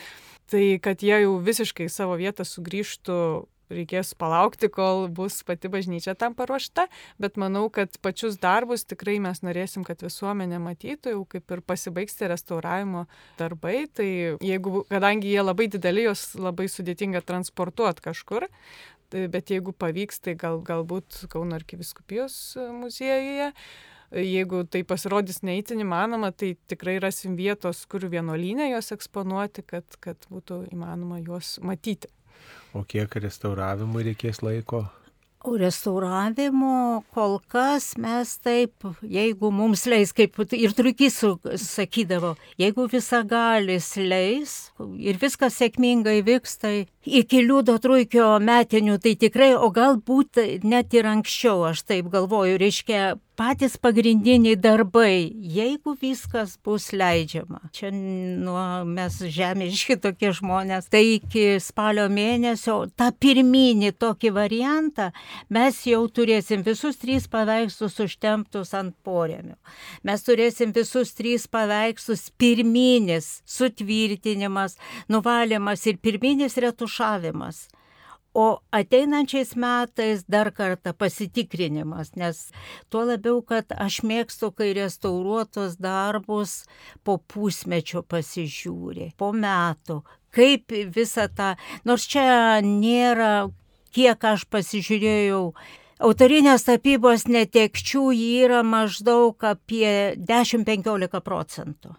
Tai 0.50 0.64
kad 0.82 1.02
jie 1.02 1.16
jau 1.24 1.36
visiškai 1.42 1.88
savo 1.90 2.14
vietą 2.20 2.46
sugrįžtų, 2.46 3.18
reikės 3.72 4.12
palaukti, 4.18 4.68
kol 4.72 5.06
bus 5.12 5.40
pati 5.46 5.70
bažnyčia 5.70 6.14
tam 6.18 6.36
paruošta, 6.38 6.86
bet 7.22 7.38
manau, 7.40 7.66
kad 7.72 7.96
pačius 8.02 8.38
darbus 8.42 8.86
tikrai 8.86 9.16
mes 9.22 9.42
norėsim, 9.42 9.84
kad 9.86 10.02
visuomenė 10.04 10.60
matytų, 10.62 11.16
jau 11.16 11.24
kaip 11.30 11.56
ir 11.56 11.62
pasibaigs 11.66 12.18
tie 12.18 12.30
restauravimo 12.30 13.06
darbai, 13.40 13.86
tai 13.90 14.08
jeigu, 14.38 14.84
kadangi 14.90 15.34
jie 15.34 15.42
labai 15.42 15.66
dideli, 15.72 16.06
juos 16.06 16.28
labai 16.38 16.68
sudėtinga 16.70 17.24
transportuoti 17.26 18.06
kažkur, 18.06 18.46
bet 19.10 19.50
jeigu 19.50 19.74
pavyks, 19.74 20.22
tai 20.22 20.38
gal, 20.38 20.62
galbūt 20.66 21.26
Kauno 21.30 21.58
arkiviskupijos 21.58 22.38
muziejuje 22.82 23.52
jeigu 24.16 24.64
tai 24.70 24.82
pasirodys 24.88 25.42
neįtin 25.46 25.82
įmanoma, 25.84 26.32
tai 26.32 26.54
tikrai 26.70 26.98
rasim 27.02 27.36
vietos, 27.38 27.84
kur 27.90 28.06
vienuolynė 28.10 28.70
juos 28.72 28.92
eksponuoti, 28.96 29.66
kad, 29.66 29.98
kad 30.00 30.28
būtų 30.32 30.66
įmanoma 30.72 31.20
juos 31.22 31.56
matyti. 31.64 32.10
O 32.76 32.84
kiek 32.84 33.12
restauravimui 33.22 34.04
reikės 34.10 34.42
laiko? 34.44 34.86
O 35.46 35.52
restauravimo 35.54 37.04
kol 37.14 37.36
kas 37.46 37.92
mes 38.02 38.32
taip, 38.42 38.82
jeigu 39.06 39.52
mums 39.54 39.84
leis, 39.86 40.10
kaip 40.16 40.40
ir 40.56 40.72
trukys 40.74 41.20
sakydavo, 41.62 42.32
jeigu 42.58 42.88
visagalis 42.90 43.92
leis 44.00 44.56
ir 44.98 45.20
viskas 45.22 45.60
sėkmingai 45.60 46.16
vyks, 46.26 46.56
tai 46.64 46.74
iki 47.06 47.44
liūdo 47.46 47.76
trūkio 47.84 48.32
metinių 48.42 48.98
tai 49.04 49.14
tikrai, 49.22 49.52
o 49.54 49.70
galbūt 49.70 50.42
net 50.66 50.98
ir 50.98 51.06
anksčiau, 51.12 51.62
aš 51.70 51.84
taip 51.92 52.10
galvoju, 52.10 52.58
reiškia 52.64 53.04
patys 53.36 53.76
pagrindiniai 53.76 54.56
darbai, 54.56 55.30
jeigu 55.56 55.94
viskas 56.00 56.56
bus 56.64 56.88
leidžiama. 56.96 57.60
Čia 57.76 57.90
nuo 57.92 58.84
mes 58.88 59.18
žemėški 59.36 59.98
tokie 60.00 60.32
žmonės, 60.36 60.88
tai 60.92 61.02
iki 61.18 61.60
spalio 61.62 62.06
mėnesio 62.12 62.78
tą 62.96 63.10
pirminį 63.20 63.92
tokį 64.00 64.32
variantą 64.36 65.10
mes 65.52 65.82
jau 65.88 66.02
turėsim 66.08 66.64
visus 66.66 66.96
trys 67.02 67.28
paveikslus 67.32 68.00
užtemptus 68.06 68.72
ant 68.76 68.96
porėmių. 69.06 69.56
Mes 70.08 70.26
turėsim 70.26 70.72
visus 70.76 71.12
trys 71.16 71.46
paveikslus 71.46 72.30
pirminis 72.40 73.42
sutvirtinimas, 73.44 74.78
nuvalymas 75.12 75.86
ir 75.86 76.00
pirminis 76.00 76.56
retušavimas. 76.62 77.66
O 78.36 78.58
ateinančiais 78.68 79.54
metais 79.56 80.20
dar 80.28 80.50
kartą 80.52 80.92
pasitikrinimas, 80.92 82.10
nes 82.20 82.50
tuo 82.92 83.06
labiau, 83.08 83.38
kad 83.40 83.72
aš 83.72 84.02
mėgstu, 84.04 84.50
kai 84.52 84.74
restauruotos 84.76 85.78
darbus 85.80 86.66
po 87.00 87.16
pusmečio 87.16 88.04
pasižiūri, 88.04 89.14
po 89.16 89.32
metų, 89.32 90.02
kaip 90.36 90.76
visą 90.98 91.30
tą, 91.32 91.54
nors 91.88 92.04
čia 92.12 92.60
nėra, 92.60 93.48
kiek 93.96 94.30
aš 94.34 94.44
pasižiūrėjau, 94.52 95.42
autorinės 96.04 96.68
tapybos 96.68 97.24
netekčių 97.32 98.10
yra 98.20 98.60
maždaug 98.60 99.48
apie 99.48 100.12
10-15 100.20 101.24
procentų. 101.24 101.96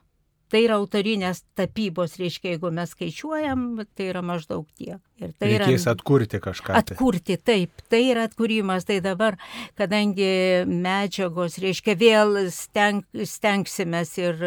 Tai 0.48 0.62
yra 0.64 0.78
autorinės 0.80 1.42
tapybos, 1.60 2.16
reiškia, 2.22 2.54
jeigu 2.54 2.72
mes 2.72 2.94
skaičiuojam, 2.96 3.66
tai 3.98 4.10
yra 4.14 4.22
maždaug 4.24 4.64
tiek. 4.80 5.02
Ir 5.20 5.34
tai 5.36 5.50
Reikės 5.58 5.84
yra, 5.84 5.96
atkurti 5.98 6.40
kažką. 6.44 6.72
Tai. 6.72 6.84
Atkurti, 6.96 7.36
taip, 7.42 7.84
tai 7.92 8.04
yra 8.14 8.28
atkūrimas. 8.30 8.88
Tai 8.88 9.02
dabar, 9.04 9.36
kadangi 9.80 10.30
medžiagos, 10.70 11.60
reiškia, 11.64 11.98
vėl 12.00 12.40
steng, 12.54 13.04
stengsimės 13.28 14.16
ir 14.22 14.44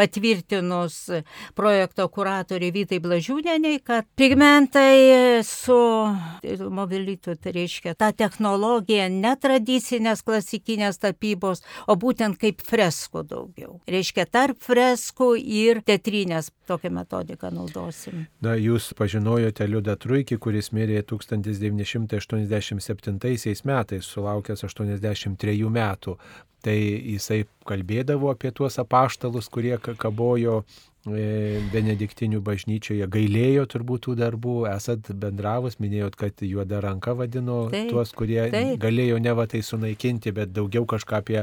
patvirtinus 0.00 0.96
projekto 1.58 2.08
kuratoriai 2.08 2.72
Vytai 2.74 3.00
Blažiūnieniai, 3.04 3.82
kad 3.84 4.08
pigmentai 4.16 5.42
su 5.46 5.78
mobilitu, 6.72 7.36
tai 7.36 7.54
reiškia 7.58 7.94
ta 8.00 8.10
technologija 8.16 9.10
netradicinės 9.12 10.24
klasikinės 10.24 11.02
tapybos, 11.02 11.60
o 11.86 11.98
būtent 12.00 12.40
kaip 12.40 12.64
freskų 12.64 13.26
daugiau. 13.28 13.76
Reiškia 13.90 14.24
tarp 14.30 14.60
freskų 14.64 15.34
ir 15.40 15.82
tetrinės 15.86 16.50
tokią 16.70 16.90
metodiką 16.94 17.50
naudosim. 17.54 18.24
Na, 18.44 18.52
jūs 18.56 18.92
pažinojote 18.96 19.66
Liudą 19.68 19.96
Truikį, 20.00 20.38
kuris 20.40 20.72
mirė 20.76 21.02
1987 21.04 23.66
metais, 23.68 24.04
sulaukęs 24.06 24.64
83 24.64 25.70
metų 25.70 26.16
tai 26.64 26.76
jisai 27.14 27.44
kalbėdavo 27.68 28.30
apie 28.32 28.52
tuos 28.54 28.78
apaštalus, 28.82 29.48
kurie 29.52 29.76
kabojo 29.80 30.62
benediktinių 31.08 32.42
bažnyčioje 32.44 33.06
gailėjo 33.08 33.64
turbūt 33.72 34.04
tų 34.04 34.14
darbų, 34.20 34.56
esat 34.68 35.08
bendravus, 35.16 35.78
minėjot, 35.80 36.16
kad 36.16 36.42
juoda 36.44 36.80
ranka 36.84 37.14
vadino 37.16 37.70
taip, 37.72 37.88
tuos, 37.88 38.12
kurie 38.12 38.42
taip. 38.52 38.76
galėjo 38.80 39.16
ne 39.18 39.32
va 39.32 39.46
tai 39.48 39.62
sunaikinti, 39.64 40.32
bet 40.36 40.52
daugiau 40.52 40.84
kažką 40.84 41.22
apie 41.22 41.38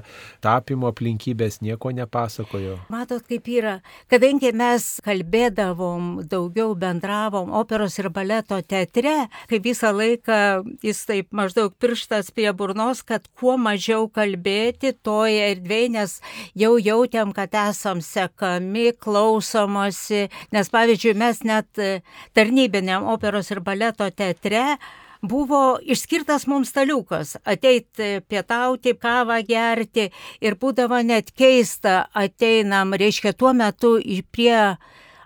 tapimo 0.46 0.91
aplinkybės 0.91 1.62
nieko 1.65 1.89
nepasakojo. 1.89 2.78
Matot, 2.93 3.26
kaip 3.26 3.50
yra, 3.50 3.80
kadangi 4.12 4.52
mes 4.54 4.86
kalbėdavom, 5.06 6.28
daugiau 6.30 6.76
bendravom 6.78 7.50
operos 7.58 7.98
ir 7.98 8.12
baleto 8.13 8.62
teatre, 8.62 9.26
kai 9.50 9.62
visą 9.63 9.89
laiką 9.89 10.39
jis 10.86 11.02
taip 11.10 11.34
maždaug 11.34 11.74
pirštas 11.82 12.30
prie 12.30 12.52
burnos, 12.54 13.02
kad 13.02 13.26
kuo 13.34 13.58
mažiau 13.58 14.06
kalbėti 14.06 14.93
toje 15.02 15.50
erdvėje, 15.56 15.89
nes 15.98 16.15
jau 16.54 16.76
jautėm, 16.78 17.34
kad 17.34 17.58
esam 17.58 18.06
sekami, 18.06 18.91
klausomi 18.93 19.47
klausomasi, 19.48 20.28
nes 20.52 20.70
pavyzdžiui, 20.70 21.16
mes 21.16 21.44
net 21.44 21.80
e, 21.80 22.02
tarnybiniam 22.36 23.08
operos 23.08 23.52
ir 23.52 23.62
baleto 23.62 24.10
teatre 24.10 24.78
buvo 25.22 25.80
išskirtas 25.82 26.48
mums 26.48 26.70
staliukas 26.70 27.38
ateiti 27.46 28.22
pietauti, 28.28 28.94
kavą 28.94 29.42
gerti 29.48 30.12
ir 30.42 30.56
būdavo 30.56 31.02
net 31.04 31.32
keista 31.32 32.08
ateinam, 32.14 32.94
reiškia, 32.94 33.34
tuo 33.34 33.54
metu 33.54 33.98
prie 34.32 34.78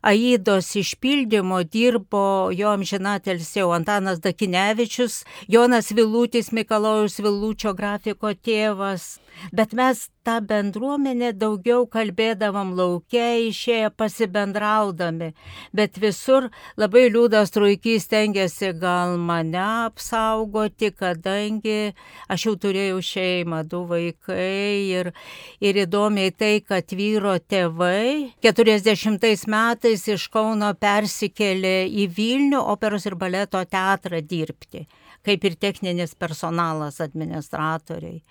Aidos 0.02 0.76
išpildymo 0.76 1.60
dirbo 1.64 2.50
jo 2.58 2.72
amžinatelis 2.74 3.52
jau 3.56 3.70
Antanas 3.70 4.18
Dakinevičius, 4.20 5.26
Jonas 5.48 5.92
Vilutis, 5.92 6.52
Mikalojus 6.52 7.20
Vilučio 7.20 7.76
grafiko 7.78 8.34
tėvas, 8.34 9.20
bet 9.52 9.74
mes 9.78 10.08
tą 10.26 10.38
bendruomenę 10.46 11.32
daugiau 11.34 11.88
kalbėdavom 11.90 12.74
laukia, 12.78 13.26
išėję 13.48 13.90
pasibendraudami, 13.98 15.32
bet 15.74 15.98
visur 16.02 16.50
labai 16.78 17.08
liūdas 17.14 17.54
truikys 17.56 18.08
tengiasi 18.12 18.72
gal 18.78 19.18
mane 19.18 19.62
apsaugoti, 19.62 20.92
kadangi 20.98 21.94
aš 22.32 22.46
jau 22.48 22.56
turėjau 22.66 23.00
šeimą, 23.12 23.64
du 23.72 23.84
vaikai 23.90 24.92
ir, 25.00 25.12
ir 25.64 25.82
įdomiai 25.86 26.34
tai, 26.36 26.54
kad 26.66 26.94
vyro 26.98 27.38
tėvai 27.42 28.34
40 28.46 29.48
metais 29.52 30.08
iš 30.08 30.28
Kauno 30.32 30.72
persikėlė 30.80 31.88
į 32.04 32.08
Vilnių 32.16 32.62
operos 32.74 33.08
ir 33.10 33.18
baleto 33.20 33.64
teatrą 33.66 34.22
dirbti, 34.22 34.86
kaip 35.26 35.50
ir 35.50 35.58
techninis 35.60 36.14
personalas 36.16 37.02
administratoriai. 37.04 38.22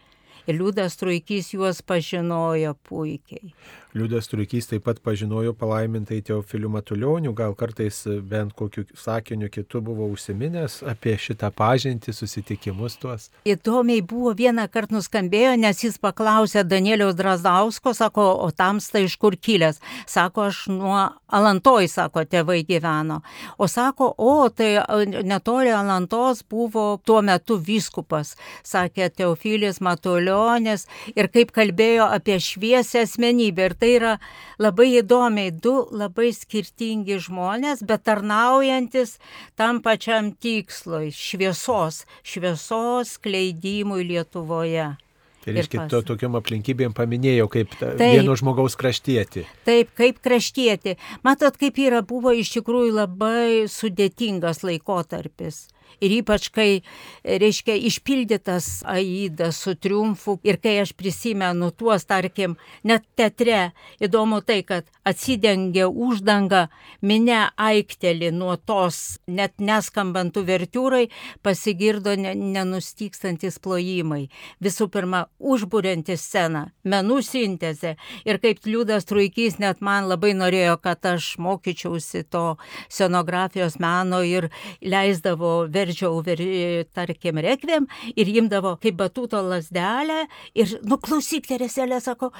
Liūdas 0.48 0.96
Truikys 1.00 1.52
juos 1.54 1.82
pažinojo 1.82 2.74
puikiai. 2.88 3.52
Liudas 3.94 4.28
Turkys 4.30 4.68
taip 4.70 4.84
pat 4.86 5.00
pažinojo 5.02 5.50
palaimintai 5.58 6.20
Teofilių 6.22 6.68
Matulionių, 6.70 7.32
gal 7.34 7.56
kartais 7.58 7.96
bent 8.22 8.52
kokiu 8.54 8.84
sakiniu 8.94 9.48
kitu 9.50 9.80
buvo 9.82 10.06
užsiminęs 10.14 10.76
apie 10.86 11.16
šitą 11.18 11.50
pažintį, 11.58 12.14
susitikimus 12.14 12.94
tuos. 13.02 13.24
Įdomiai 13.50 14.04
buvo 14.06 14.30
vieną 14.38 14.68
kartą 14.70 14.94
nuskambėjo, 14.94 15.56
nes 15.58 15.82
jis 15.82 15.98
paklausė 15.98 16.62
Danieliaus 16.62 17.16
Drazdausko, 17.18 17.90
sako, 17.98 18.28
o 18.44 18.52
tamsta 18.54 19.02
iš 19.02 19.16
kur 19.18 19.34
kilęs. 19.34 19.82
Sako, 20.06 20.46
aš 20.52 20.62
nuo 20.70 21.08
Alantoj, 21.26 21.88
sako, 21.90 22.22
tėvai 22.30 22.60
gyveno. 22.68 23.20
O 23.58 23.66
sako, 23.66 24.12
o 24.18 24.46
tai 24.54 24.76
netoli 25.26 25.74
Alantos 25.74 26.44
buvo 26.46 27.00
tuo 27.02 27.24
metu 27.26 27.58
vyskupas, 27.58 28.36
sakė 28.62 29.10
Teofilis 29.10 29.82
Matulionis 29.82 30.86
ir 31.16 31.26
kaip 31.34 31.50
kalbėjo 31.58 32.06
apie 32.06 32.38
šviesę 32.38 33.02
asmenybę. 33.08 33.66
Ir 33.70 33.78
tai 33.80 33.94
yra 33.96 34.14
labai 34.60 34.90
įdomiai 35.00 35.50
du 35.50 35.74
labai 35.90 36.30
skirtingi 36.36 37.18
žmonės, 37.24 37.84
bet 37.86 38.04
tarnaujantis 38.08 39.16
tam 39.58 39.80
pačiam 39.84 40.32
tikslui- 40.36 41.10
šviesos, 41.26 42.04
šviesos 42.22 43.16
kleidimui 43.18 44.04
Lietuvoje. 44.04 44.96
Tai 45.40 45.54
reiškia, 45.56 45.86
to 45.88 46.02
tokiam 46.04 46.36
aplinkybėm 46.36 46.92
paminėjau 46.92 47.48
kaip 47.48 47.70
ta, 47.80 47.94
taip, 47.96 48.20
vieno 48.20 48.36
žmogaus 48.36 48.76
kraštietį. 48.76 49.46
Taip, 49.64 49.94
kaip 49.96 50.20
kraštietį. 50.20 50.98
Matot, 51.24 51.56
kaip 51.56 51.80
yra, 51.80 52.02
buvo 52.04 52.34
iš 52.36 52.52
tikrųjų 52.58 52.92
labai 52.92 53.64
sudėtingas 53.72 54.60
laikotarpis 54.60 55.70
ir 56.00 56.16
ypač 56.20 56.48
kai, 56.54 56.82
reiškia, 57.24 57.76
išpildytas 57.90 58.82
Aida 58.88 59.50
su 59.52 59.74
triumfu 59.74 60.38
ir 60.46 60.58
kai 60.62 60.78
aš 60.82 60.92
prisimenu 60.96 61.70
tuos, 61.70 62.06
tarkim, 62.08 62.56
net 62.84 63.04
teatre, 63.16 63.70
įdomu 64.02 64.40
tai, 64.46 64.60
kad 64.66 64.88
atsidengia 65.06 65.88
uždanga, 65.88 66.68
minė 67.04 67.50
aiktelį 67.60 68.30
nuo 68.36 68.56
tos, 68.56 69.20
net 69.26 69.56
neskambant 69.60 70.36
uvertiūrai, 70.36 71.06
pasigirdo 71.44 72.14
nenustykstantis 72.18 73.60
plojimai. 73.62 74.26
Visų 74.62 74.88
pirma, 74.92 75.26
užbūrinti 75.40 76.16
sceną, 76.20 76.66
menų 76.84 77.20
sintezė. 77.26 77.96
Ir 78.28 78.40
kaip 78.42 78.64
Liudas 78.66 79.08
Truikys 79.08 79.58
net 79.62 79.80
man 79.84 80.08
labai 80.10 80.32
norėjo, 80.36 80.76
kad 80.82 81.04
aš 81.14 81.34
mokyčiausi 81.42 82.24
to 82.30 82.44
scenografijos 82.88 83.78
meno 83.82 84.22
ir 84.26 84.50
leisdavo 84.80 85.66
verčiau, 85.90 86.22
ver, 86.22 86.40
tarkim, 86.94 87.40
rekviem 87.42 87.88
ir 88.14 88.32
imdavo 88.40 88.76
kaip 88.80 88.98
batuto 89.00 89.42
lasdelę 89.42 90.26
ir, 90.54 90.78
nu, 90.86 90.98
klausyk, 91.02 91.48
Tereselė, 91.50 92.00
sako, 92.00 92.30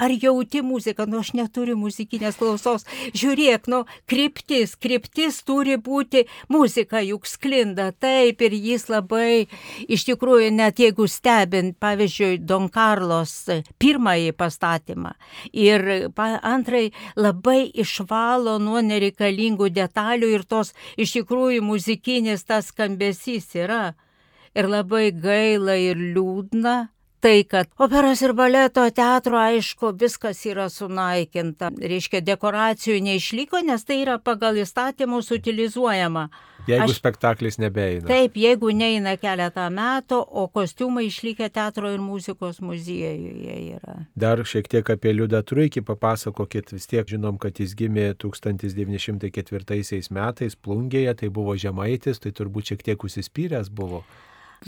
ar 0.00 0.10
jauti 0.22 0.62
muziką, 0.62 1.04
nu 1.06 1.20
aš 1.20 1.34
neturiu 1.36 1.76
muzikinės 1.76 2.38
klausos, 2.40 2.86
žiūrėk, 3.12 3.68
nu, 3.68 3.82
kryptis, 4.08 4.72
kryptis 4.80 5.42
turi 5.44 5.76
būti. 5.76 6.24
Muzika, 6.48 7.02
juk 7.04 7.28
sklinda 7.28 7.90
taip 7.92 8.40
ir 8.40 8.56
jis 8.56 8.88
labai, 8.88 9.46
iš 9.92 10.06
tikrųjų, 10.08 10.48
net 10.56 10.80
jeigu 10.80 11.04
stebint, 11.10 11.76
pavyzdžiui, 11.82 12.40
Don 12.48 12.70
Carlos 12.72 13.34
pirmąjį 13.80 14.32
pastatymą 14.40 15.12
ir 15.52 15.84
antrai 16.16 16.90
labai 17.18 17.68
išvalo 17.84 18.56
nuo 18.62 18.80
nereikalingų 18.84 19.68
detalių 19.76 20.32
ir 20.32 20.46
tos 20.48 20.72
iš 21.00 21.18
tikrųjų 21.18 21.60
muzikinis 21.66 22.46
tas 22.48 22.72
skambesys 23.00 23.54
yra. 23.54 23.94
Ir 24.54 24.66
labai 24.66 25.12
gaila 25.12 25.76
ir 25.78 25.96
liūdna, 25.96 26.88
tai, 27.22 27.44
kad 27.44 27.68
operos 27.78 28.20
ir 28.22 28.32
baleto 28.34 28.82
teatro, 28.90 29.38
aišku, 29.38 29.92
viskas 29.94 30.44
yra 30.46 30.68
sunaikinta. 30.68 31.70
Reiškia, 31.70 32.20
dekoracijų 32.20 33.00
neišliko, 33.00 33.62
nes 33.62 33.84
tai 33.84 34.02
yra 34.02 34.18
pagal 34.18 34.58
įstatymus 34.58 35.30
utilizuojama. 35.30 36.30
Jeigu 36.68 36.90
Aš, 36.90 36.98
spektaklis 37.00 37.58
nebeina. 37.60 38.06
Taip, 38.08 38.36
jeigu 38.38 38.70
neina 38.76 39.16
keletą 39.20 39.66
metų, 39.74 40.20
o 40.20 40.46
kostiumai 40.52 41.06
išlikę 41.08 41.48
teatro 41.52 41.90
ir 41.92 42.00
muzikos 42.04 42.60
muziejuje 42.64 43.56
yra. 43.76 43.96
Dar 44.18 44.42
šiek 44.46 44.68
tiek 44.70 44.90
apie 44.92 45.14
Liudą 45.16 45.42
Truikį 45.46 45.84
papasakokit, 45.88 46.74
vis 46.76 46.88
tiek 46.90 47.08
žinom, 47.08 47.38
kad 47.40 47.60
jis 47.60 47.74
gimė 47.78 48.12
1904 48.20 50.10
metais 50.16 50.56
Plungėje, 50.56 51.14
tai 51.22 51.28
buvo 51.32 51.56
žemaitis, 51.56 52.20
tai 52.20 52.34
turbūt 52.36 52.72
šiek 52.72 52.84
tiek 52.90 53.06
užsispyręs 53.08 53.72
buvo. 53.72 54.04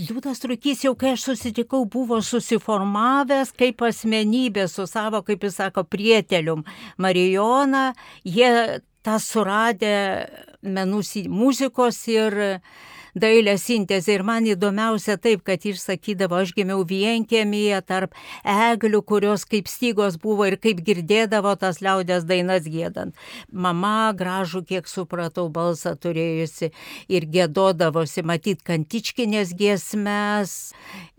Liūdas 0.01 0.41
Trukys 0.41 0.87
jau 0.87 0.95
kai 0.97 1.11
aš 1.13 1.27
susitikau 1.27 1.83
buvo 1.85 2.17
susiformavęs 2.25 3.51
kaip 3.61 3.83
asmenybė 3.85 4.65
su 4.73 4.87
savo, 4.89 5.21
kaip 5.27 5.45
jis 5.45 5.59
sako, 5.61 5.85
prietelium 5.85 6.65
Marijona, 6.97 7.91
jie 8.25 8.81
tą 9.05 9.19
suradę 9.23 9.95
menų 10.63 11.03
muzikos 11.29 12.01
ir 12.09 12.39
dailės 13.19 13.67
sintezė. 13.67 14.17
Ir 14.17 14.25
man 14.27 14.47
įdomiausia 14.49 15.19
taip, 15.21 15.43
kad 15.47 15.65
jis 15.67 15.83
sakydavo, 15.85 16.39
aš 16.43 16.55
gimiau 16.57 16.85
vienkėmėje 16.89 17.81
tarp 17.89 18.17
eglių, 18.49 19.03
kurios 19.05 19.45
kaip 19.49 19.69
stygos 19.71 20.19
buvo 20.23 20.47
ir 20.49 20.59
kaip 20.63 20.83
girdėdavo 20.85 21.55
tas 21.61 21.83
liaudės 21.85 22.25
dainas 22.29 22.69
gėdant. 22.69 23.17
Mama 23.53 24.13
gražų, 24.17 24.65
kiek 24.69 24.89
supratau, 24.89 25.49
balsą 25.53 25.95
turėjusi 26.01 26.73
ir 27.13 27.29
gėdodavosi, 27.29 28.25
matyt, 28.25 28.63
kantičkinės 28.67 29.55
giesmes. 29.59 30.73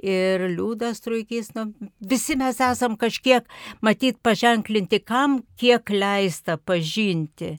Ir 0.03 0.47
liūdas 0.51 1.03
truikys, 1.03 1.53
nu, 1.55 1.69
visi 2.01 2.35
mes 2.39 2.57
esam 2.63 2.97
kažkiek, 2.99 3.45
matyt, 3.85 4.17
paženklinti, 4.25 4.99
kam 4.99 5.43
kiek 5.59 5.93
leista 5.93 6.57
pažinti. 6.57 7.57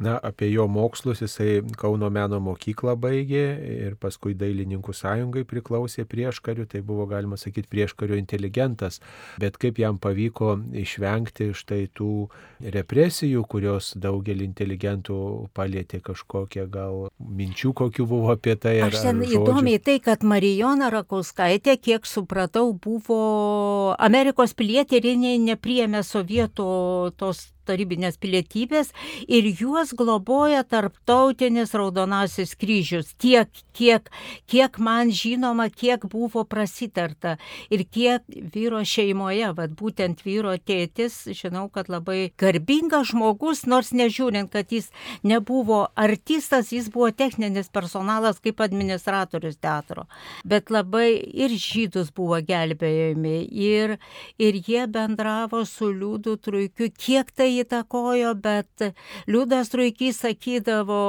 Na, 0.00 0.14
apie 0.22 0.48
jo 0.48 0.64
mokslus 0.68 1.20
jisai 1.20 1.60
Kauno 1.76 2.08
meno 2.08 2.38
mokyklą 2.40 2.94
baigė 2.96 3.42
ir 3.84 3.96
paskui 4.00 4.32
dailininkų 4.32 4.94
sąjungai 4.96 5.42
priklausė 5.44 6.06
prieškariu, 6.08 6.64
tai 6.64 6.80
buvo 6.80 7.04
galima 7.10 7.36
sakyti 7.36 7.68
prieškario 7.68 8.16
inteligentas, 8.16 9.02
bet 9.42 9.58
kaip 9.60 9.76
jam 9.82 9.98
pavyko 10.00 10.54
išvengti 10.80 11.50
štai 11.52 11.82
tų 11.92 12.14
represijų, 12.78 13.44
kurios 13.44 13.90
daugelį 14.00 14.48
inteligentų 14.48 15.18
palėtė 15.52 16.00
kažkokią 16.08 16.64
gal 16.72 16.98
minčių, 17.20 17.74
kokių 17.84 18.08
buvo 18.08 18.32
apie 18.32 18.56
tai. 18.56 18.78
Ar, 18.80 18.96
Aš 18.96 19.04
ten 19.04 19.20
įdomiai 19.28 19.84
tai, 19.84 20.00
kad 20.00 20.24
Marijona 20.24 20.88
Rakauskaitė, 20.96 21.76
kiek 21.76 22.08
supratau, 22.08 22.70
buvo 22.72 23.20
Amerikos 24.00 24.56
pilietė 24.56 25.02
ir 25.02 25.12
jinai 25.12 25.36
nepriemė 25.44 26.06
sovietų 26.08 26.70
tos 27.20 27.50
tarybinės 27.70 28.18
pilietybės 28.20 28.92
ir 29.30 29.46
juos 29.54 29.94
globoja 29.96 30.64
tarptautinis 30.66 31.74
raudonasis 31.78 32.56
kryžius. 32.58 33.14
Tiek, 33.20 33.50
kiek, 33.76 34.10
kiek 34.50 34.78
man 34.82 35.12
žinoma, 35.14 35.68
kiek 35.70 36.04
buvo 36.10 36.44
prasitarta 36.44 37.36
ir 37.70 37.84
kiek 37.86 38.26
vyro 38.54 38.82
šeimoje, 38.84 39.52
vad 39.56 39.74
būtent 39.78 40.24
vyro 40.26 40.56
tėtis, 40.58 41.22
žinau, 41.36 41.68
kad 41.72 41.90
labai 41.92 42.32
garbingas 42.40 43.10
žmogus, 43.12 43.64
nors 43.70 43.92
nežiūrint, 43.96 44.50
kad 44.52 44.72
jis 44.72 44.90
nebuvo 45.26 45.86
artistas, 45.98 46.72
jis 46.74 46.90
buvo 46.92 47.10
techninis 47.14 47.70
personalas 47.72 48.40
kaip 48.42 48.60
administratorius 48.64 49.58
teatro, 49.60 50.06
bet 50.44 50.70
labai 50.70 51.12
ir 51.16 51.54
žydus 51.54 52.12
buvo 52.14 52.40
gelbėjami 52.44 53.36
ir, 53.46 53.96
ir 54.40 54.60
jie 54.66 54.86
bendravo 54.90 55.64
su 55.68 55.90
liūdų 55.92 56.36
truikiu, 56.44 56.90
kiek 56.96 57.30
tai 57.36 57.50
įtakojo, 57.62 58.34
bet 58.40 58.90
Liudas 59.30 59.72
Truikys 59.72 60.20
sakydavo, 60.24 61.00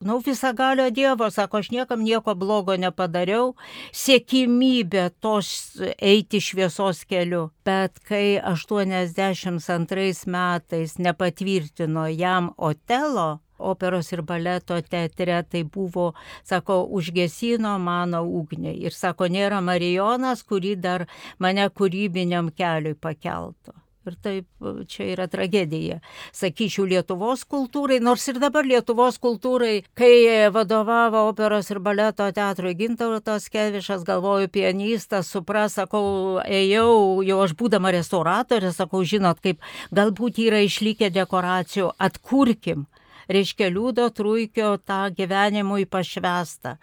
nu, 0.00 0.18
visagalio 0.18 0.90
Dievo, 0.90 1.30
sako, 1.30 1.58
aš 1.58 1.70
niekam 1.70 2.02
nieko 2.04 2.34
blogo 2.34 2.76
nepadariau, 2.76 3.54
siekimybė 3.96 5.08
tos 5.20 5.48
eiti 5.96 6.40
šviesos 6.42 7.04
keliu. 7.08 7.48
Bet 7.64 7.98
kai 8.04 8.36
82 8.42 10.26
metais 10.30 10.98
nepatvirtino 10.98 12.06
jam 12.12 12.52
Otelo, 12.56 13.40
operos 13.58 14.12
ir 14.12 14.22
baleto 14.22 14.76
teatre, 14.82 15.40
tai 15.50 15.64
buvo, 15.64 16.12
sako, 16.44 16.82
užgesino 16.98 17.78
mano 17.80 18.22
ugnį. 18.40 18.76
Ir 18.84 18.92
sako, 18.92 19.30
nėra 19.32 19.62
Marijonas, 19.64 20.44
kurį 20.44 20.76
dar 20.80 21.06
mane 21.38 21.68
kūrybiniam 21.72 22.52
keliui 22.52 22.94
pakeltų. 23.00 23.72
Ir 24.06 24.14
taip 24.22 24.66
čia 24.86 25.08
yra 25.14 25.26
tragedija. 25.26 25.98
Sakyčiau, 26.36 26.84
Lietuvos 26.86 27.42
kultūrai, 27.50 27.98
nors 27.98 28.26
ir 28.30 28.38
dabar 28.42 28.66
Lietuvos 28.66 29.18
kultūrai, 29.22 29.80
kai 29.98 30.46
vadovavo 30.54 31.24
operos 31.32 31.72
ir 31.74 31.80
baleto 31.82 32.28
teatrui 32.34 32.76
Gintautas 32.78 33.48
Kevišas, 33.50 34.04
galvoju, 34.06 34.50
pianistas, 34.54 35.30
supras, 35.34 35.74
sakau, 35.80 36.38
ėjau, 36.46 37.24
jau 37.26 37.40
aš 37.42 37.56
būdama 37.58 37.90
restauratorė, 37.96 38.70
sakau, 38.76 39.02
žinot, 39.02 39.42
kaip 39.42 39.64
galbūt 39.90 40.38
yra 40.46 40.62
išlikę 40.66 41.10
dekoracijų, 41.10 41.90
atkurkim 41.98 42.86
reiškia 43.26 43.72
liūdo 43.74 44.06
trūkio 44.14 44.76
tą 44.86 45.06
gyvenimui 45.16 45.86
pašvestą 45.90 46.76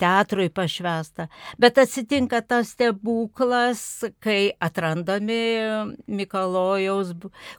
teatrui 0.00 0.48
pašvesta. 0.52 1.28
Bet 1.58 1.78
atsitinka 1.78 2.40
tas 2.40 2.74
stebuklas, 2.74 4.04
kai 4.20 4.52
atrandami 4.60 5.40
Mikalojaus 6.06 7.14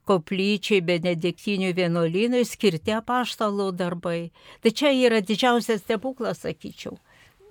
koplyčiai 0.08 0.84
benediktinių 0.86 1.74
vienuolynui 1.78 2.46
skirti 2.46 2.96
apaštalų 2.98 3.72
darbai. 3.78 4.20
Tai 4.62 4.72
čia 4.72 4.94
yra 4.94 5.22
didžiausias 5.22 5.84
stebuklas, 5.86 6.44
sakyčiau. 6.46 6.98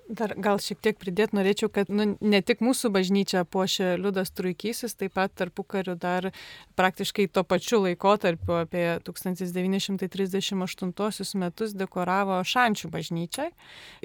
Dar 0.07 0.31
gal 0.39 0.55
šiek 0.63 0.79
tiek 0.79 0.95
pridėti 0.95 1.35
norėčiau, 1.35 1.67
kad 1.73 1.89
nu, 1.91 2.15
ne 2.23 2.39
tik 2.45 2.61
mūsų 2.63 2.91
bažnyčia 2.95 3.41
puošia 3.43 3.97
Liudas 3.99 4.31
Truikysis, 4.31 4.95
taip 4.95 5.11
pat 5.17 5.33
tarpu 5.35 5.65
kariu 5.67 5.97
dar 5.99 6.31
praktiškai 6.79 7.27
tuo 7.27 7.43
pačiu 7.43 7.83
laikotarpiu 7.83 8.55
apie 8.61 9.03
1938 9.03 11.35
metus 11.43 11.75
dekoravo 11.75 12.39
Šančių 12.39 12.87
bažnyčiai. 12.93 13.51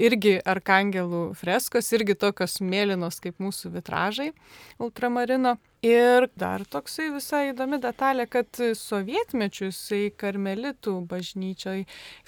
Irgi 0.02 0.42
arkangelų 0.42 1.38
freskos, 1.38 1.94
irgi 1.94 2.18
tokios 2.18 2.58
mėlynos 2.58 3.22
kaip 3.22 3.38
mūsų 3.38 3.70
vitražai 3.78 4.34
ultramarino. 4.82 5.54
Ir 5.82 6.28
dar 6.38 6.62
toksai 6.70 7.08
visai 7.10 7.48
įdomi 7.48 7.80
detalė, 7.82 8.28
kad 8.30 8.58
sovietmečių 8.78 9.64
jisai 9.66 10.02
karmelitų 10.14 10.92
bažnyčioj 11.10 11.82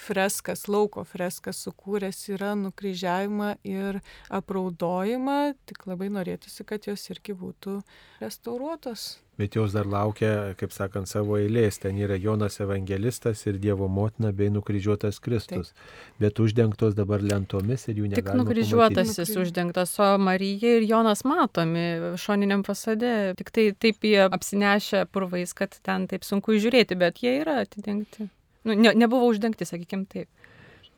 freskas, 0.07 0.65
lauko 0.67 1.05
freskas 1.07 1.61
sukūręs 1.63 2.25
yra 2.35 2.57
nukryžiavimą 2.59 3.53
ir 3.63 4.01
apraudojimą, 4.41 5.39
tik 5.71 5.87
labai 5.87 6.11
norėtųsi, 6.17 6.67
kad 6.67 6.91
jos 6.91 7.07
irgi 7.15 7.39
būtų 7.45 7.77
restauruotos 8.25 9.07
bet 9.39 9.57
jos 9.59 9.75
dar 9.75 9.89
laukia, 9.91 10.55
kaip 10.59 10.73
sakant, 10.75 11.09
savo 11.11 11.39
eilės. 11.41 11.81
Ten 11.83 11.99
yra 12.01 12.19
Jonas 12.21 12.61
Evangelistas 12.63 13.43
ir 13.49 13.59
Dievo 13.63 13.89
motina 13.91 14.33
bei 14.37 14.51
nukryžiuotas 14.55 15.21
Kristus. 15.25 15.73
Taip. 15.73 16.21
Bet 16.23 16.41
uždengtos 16.43 16.95
dabar 16.99 17.25
lentomis 17.25 17.89
ir 17.89 18.01
jų 18.03 18.13
negalima. 18.13 18.37
Tik 18.37 18.41
nukryžiuotasis 18.43 19.19
pamatyti. 19.19 19.41
uždengtas, 19.43 19.97
o 19.99 20.11
Marija 20.23 20.77
ir 20.79 20.87
Jonas 20.89 21.25
matomi 21.27 22.15
šoniniam 22.21 22.65
fasade. 22.67 23.35
Tik 23.41 23.51
tai 23.55 23.67
taip 23.75 24.07
jie 24.07 24.23
apsinešę 24.29 25.07
purvais, 25.13 25.57
kad 25.57 25.77
ten 25.83 26.09
taip 26.11 26.27
sunku 26.27 26.57
įžiūrėti, 26.59 26.99
bet 27.01 27.23
jie 27.25 27.39
yra 27.43 27.61
atidengti. 27.65 28.31
Nu, 28.65 28.77
ne, 28.79 28.95
nebuvo 28.97 29.29
uždengti, 29.29 29.67
sakykime 29.69 30.09
taip. 30.09 30.29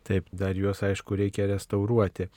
Taip, 0.07 0.29
dar 0.31 0.55
juos 0.55 0.85
aišku 0.87 1.17
reikia 1.19 1.49
restauruoti. 1.51 2.29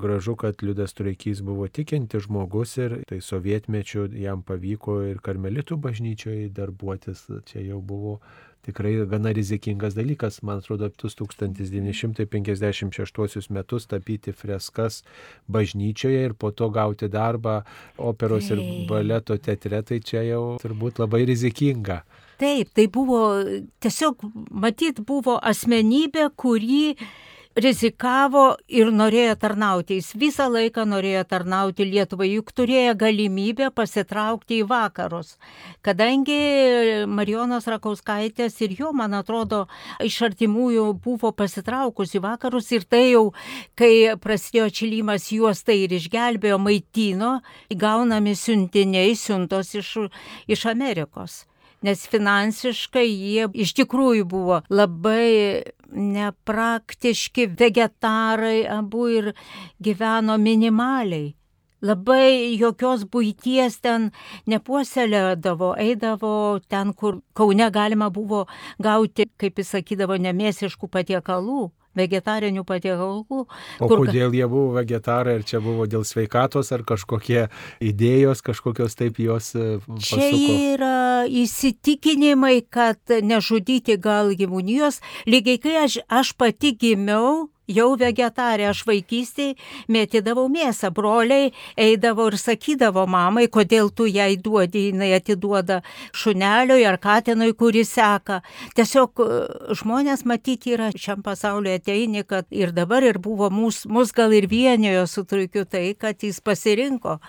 Gražu, 0.00 0.34
kad 0.36 0.60
Liudas 0.60 0.92
Tureikys 0.92 1.40
buvo 1.40 1.70
tikinti 1.72 2.20
žmogus 2.20 2.76
ir 2.76 2.98
tai 3.08 3.22
sovietmečiu 3.24 4.10
jam 4.20 4.42
pavyko 4.44 4.98
ir 5.08 5.22
karmelitų 5.24 5.78
bažnyčioje 5.86 6.50
darbuotis. 6.52 7.24
Čia 7.48 7.64
jau 7.64 7.80
buvo 7.80 8.18
tikrai 8.64 9.06
gana 9.08 9.32
rizikingas 9.36 9.94
dalykas, 9.96 10.42
man 10.42 10.58
atrodo, 10.60 10.88
1956 10.88 13.50
metus 13.50 13.86
tapyti 13.86 14.32
freskas 14.32 15.04
bažnyčioje 15.48 16.24
ir 16.28 16.34
po 16.34 16.50
to 16.50 16.68
gauti 16.68 17.08
darbą 17.08 17.62
operos 17.96 18.50
ir 18.50 18.58
baleto 18.88 19.36
teatre, 19.36 19.82
tai 19.82 20.00
čia 20.00 20.22
jau 20.28 20.58
turbūt 20.62 20.98
labai 21.04 21.24
rizikinga. 21.28 22.02
Taip, 22.40 22.72
tai 22.74 22.88
buvo 22.90 23.20
tiesiog, 23.84 24.24
matyt, 24.50 25.00
buvo 25.06 25.38
asmenybė, 25.52 26.30
kuri 26.34 26.96
rizikavo 27.54 28.56
ir 28.66 28.90
norėjo 28.90 29.36
tarnauti. 29.38 29.98
Jis 30.00 30.14
visą 30.18 30.48
laiką 30.50 30.84
norėjo 30.90 31.22
tarnauti 31.30 31.86
Lietuvai, 31.86 32.32
juk 32.32 32.50
turėjo 32.56 32.96
galimybę 32.98 33.70
pasitraukti 33.74 34.58
į 34.62 34.66
vakarus. 34.70 35.36
Kadangi 35.86 36.38
Marijonas 37.06 37.68
Rakauskaitės 37.70 38.58
ir 38.66 38.74
jo, 38.80 38.90
man 38.96 39.14
atrodo, 39.14 39.64
iš 40.02 40.18
artimųjų 40.26 40.88
buvo 41.04 41.30
pasitraukus 41.36 42.16
į 42.18 42.24
vakarus 42.26 42.72
ir 42.74 42.88
tai 42.90 43.04
jau, 43.12 43.28
kai 43.78 44.18
prasidėjo 44.18 44.68
čilimas, 44.74 45.30
juos 45.30 45.62
tai 45.62 45.84
ir 45.84 45.94
išgelbėjo, 45.94 46.58
maitino, 46.58 47.36
gaunami 47.70 48.34
siuntiniai, 48.34 49.14
siuntos 49.18 49.74
iš, 49.78 49.96
iš 50.50 50.70
Amerikos 50.74 51.44
nes 51.84 52.04
finansiškai 52.10 53.06
jie 53.06 53.48
iš 53.64 53.74
tikrųjų 53.78 54.26
buvo 54.28 54.60
labai 54.72 55.62
nepraktiški 55.94 57.48
vegetarai 57.60 58.64
abu 58.70 59.06
ir 59.12 59.32
gyveno 59.84 60.38
minimaliai. 60.40 61.34
Labai 61.84 62.56
jokios 62.56 63.04
būties 63.12 63.76
ten 63.84 64.08
nepuoselėdavo, 64.48 65.74
eidavo 65.76 66.34
ten, 66.72 66.94
kur 66.96 67.20
Kaune 67.36 67.68
galima 67.70 68.08
buvo 68.08 68.46
gauti, 68.80 69.28
kaip 69.36 69.60
jis 69.60 69.74
sakydavo, 69.76 70.16
nemėsiškų 70.16 70.88
patiekalų 70.88 71.66
vegetarinių 71.98 72.64
patiekalų. 72.68 73.44
O 73.44 73.88
kur... 73.88 74.04
kodėl 74.04 74.34
jie 74.36 74.46
buvo 74.50 74.74
vegetarai, 74.78 75.38
ar 75.40 75.46
čia 75.46 75.60
buvo 75.64 75.86
dėl 75.90 76.04
sveikatos, 76.08 76.72
ar 76.74 76.84
kažkokie 76.86 77.46
idėjos, 77.84 78.44
kažkokios 78.44 78.98
taip 78.98 79.20
jos 79.22 79.54
e, 79.54 79.78
pasuko? 79.86 80.00
Čia 80.10 80.28
yra 80.74 80.98
įsitikinimai, 81.30 82.58
kad 82.68 82.98
nežudyti 83.22 83.98
gal 84.02 84.34
gyvūnijos, 84.36 85.00
lygiai 85.30 85.60
kai 85.62 85.76
aš, 85.86 86.00
aš 86.08 86.34
pati 86.38 86.74
gimiau, 86.78 87.48
jau 87.70 87.94
vegetarė, 88.00 88.68
aš 88.70 88.84
vaikystėje 88.88 89.56
mėtydavau 89.92 90.46
mėsą, 90.52 90.90
broliai 90.94 91.52
eidavo 91.80 92.28
ir 92.30 92.38
sakydavo 92.40 93.06
mamai, 93.10 93.46
kodėl 93.52 93.90
tu 93.90 94.06
jai 94.08 94.34
duodi, 94.36 94.88
jinai 94.90 95.12
atiduoda 95.16 95.80
šuneliui 96.12 96.84
ar 96.88 96.98
katinui, 97.02 97.52
kuris 97.56 97.94
seka. 97.96 98.40
Tiesiog 98.76 99.24
e, 99.24 99.30
žmonės 99.80 100.24
matyti 100.28 100.74
yra 100.76 100.90
šiam 100.92 101.24
pasauliu 101.24 101.74
ateini, 101.74 102.24
kad 102.28 102.48
ir 102.50 102.74
dabar 102.76 103.06
ir 103.06 103.20
buvo 103.22 103.50
mūsų, 103.52 103.90
mus 103.94 104.12
gal 104.16 104.34
ir 104.36 104.48
vienijo 104.50 105.06
su 105.10 105.24
truikiu 105.28 105.64
tai, 105.64 105.92
kad 105.98 106.22
jis 106.22 106.40
pasirinko 106.44 107.20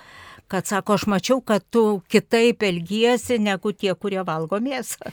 kad 0.47 0.67
sako, 0.69 0.93
aš 0.93 1.07
mačiau, 1.09 1.39
kad 1.41 1.63
tu 1.73 2.01
kitaip 2.05 2.61
elgiesi 2.63 3.39
negu 3.41 3.71
tie, 3.73 3.95
kurie 3.97 4.21
valgo 4.21 4.59
mėsą. 4.61 5.09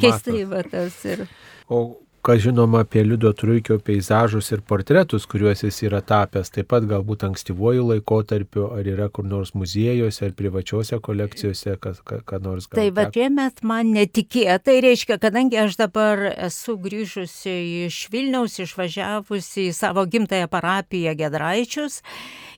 Keistai 0.00 0.46
va 0.48 0.62
tas 0.64 0.96
ir. 1.04 1.26
O 1.68 2.00
ką 2.22 2.36
žinoma 2.36 2.82
apie 2.84 3.02
Liudo 3.04 3.32
Truikio 3.32 3.78
peizažus 3.80 4.50
ir 4.52 4.60
portretus, 4.68 5.24
kuriuos 5.30 5.62
jis 5.64 5.78
yra 5.86 6.02
tapęs, 6.04 6.52
taip 6.52 6.68
pat 6.68 6.84
galbūt 6.88 7.24
ankstyvuoju 7.30 7.86
laikotarpiu, 7.94 8.66
ar 8.76 8.88
yra 8.92 9.08
kur 9.08 9.24
nors 9.24 9.54
muziejuose 9.56 10.26
ar 10.28 10.34
privačiose 10.36 10.98
kolekcijose, 11.00 11.78
kas, 11.80 12.02
ką, 12.04 12.20
ką 12.28 12.42
nors 12.44 12.68
gal. 12.68 12.82
Tai 12.82 12.86
va, 12.98 13.06
šiemet 13.14 13.64
man 13.64 13.94
netikėtai 13.96 14.76
reiškia, 14.84 15.16
kadangi 15.22 15.60
aš 15.64 15.78
dabar 15.80 16.26
esu 16.34 16.76
grįžusi 16.80 17.56
iš 17.86 18.02
Vilniaus, 18.12 18.60
išvažiavusi 18.60 19.70
į 19.70 19.76
savo 19.76 20.04
gimtąją 20.04 20.50
parapiją 20.52 21.16
Gedraičius. 21.16 22.02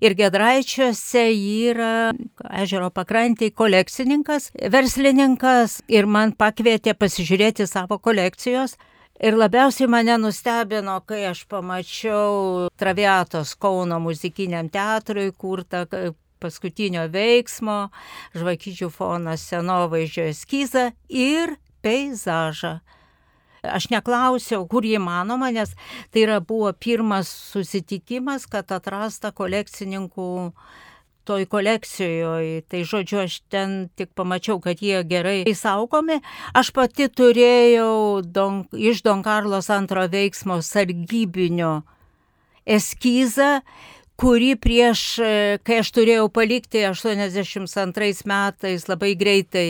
Ir 0.03 0.19
Gedraičiuose 0.19 1.29
yra 1.39 1.95
ežero 2.59 2.91
pakrantį 2.91 3.53
kolekcininkas, 3.55 4.51
verslininkas 4.75 5.85
ir 5.87 6.11
man 6.11 6.35
pakvietė 6.35 6.99
pasižiūrėti 6.99 7.71
savo 7.71 8.03
kolekcijos. 8.03 8.75
Ir 9.21 9.37
labiausiai 9.37 9.91
mane 9.91 10.17
nustebino, 10.19 10.97
kai 11.07 11.27
aš 11.29 11.45
pamačiau 11.51 12.69
Traviatos 12.81 13.55
Kauno 13.61 14.01
muzikiniam 14.01 14.71
teatrui 14.73 15.29
kurtą 15.37 15.85
paskutinio 16.43 17.05
veiksmo, 17.13 17.93
žvakyčių 18.35 18.89
fonas 18.91 19.45
senovaizdžio 19.53 20.27
eskizą 20.33 20.89
ir 21.09 21.57
peizažą. 21.85 22.81
Aš 23.63 23.93
neklausiau, 23.93 24.65
kur 24.67 24.83
jį 24.83 24.99
manoma, 24.99 25.53
nes 25.55 25.77
tai 26.11 26.25
yra 26.25 26.41
buvo 26.43 26.73
pirmas 26.75 27.29
susitikimas, 27.53 28.49
kad 28.51 28.73
atrasta 28.75 29.31
kolekcininkų 29.31 30.31
toj 31.29 31.47
kolekcijoje. 31.51 32.63
Tai 32.69 32.83
žodžiu, 32.89 33.23
aš 33.25 33.41
ten 33.53 33.89
tik 33.97 34.13
pamačiau, 34.19 34.61
kad 34.63 34.83
jie 34.83 35.03
gerai 35.07 35.45
saugomi. 35.55 36.21
Aš 36.55 36.73
pati 36.75 37.09
turėjau 37.09 38.23
don, 38.25 38.65
iš 38.73 39.03
Don 39.07 39.25
Karlos 39.25 39.71
antro 39.73 40.05
veiksmo 40.11 40.61
sargybinio 40.63 41.81
eskizą, 42.67 43.61
kurį 44.21 44.55
prieš, 44.63 45.03
kai 45.67 45.81
aš 45.83 45.91
turėjau 45.97 46.29
palikti 46.31 46.85
82 46.87 48.27
metais 48.29 48.87
labai 48.91 49.17
greitai 49.19 49.67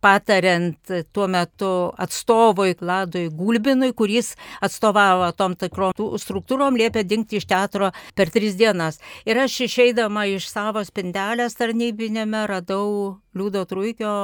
patariant 0.00 0.92
tuo 1.12 1.26
metu 1.30 1.70
atstovui 2.00 2.74
Vladui 2.80 3.28
Gulbinui, 3.28 3.92
kuris 3.96 4.34
atstovavo 4.64 5.30
tom 5.36 5.56
tikrom 5.60 5.92
struktūrom, 6.20 6.78
liepė 6.80 7.04
dingti 7.04 7.40
iš 7.40 7.48
teatro 7.50 7.90
per 8.16 8.32
tris 8.32 8.56
dienas. 8.60 9.00
Ir 9.28 9.40
aš 9.44 9.60
išeidama 9.68 10.26
iš 10.34 10.48
savo 10.50 10.84
spindelės 10.86 11.58
tarnybinėme 11.60 12.46
radau 12.50 13.18
Liudo 13.36 13.64
Truikio 13.68 14.14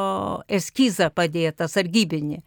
eskizą 0.49 1.11
padėtą, 1.15 1.69
sargybinį. 1.71 2.41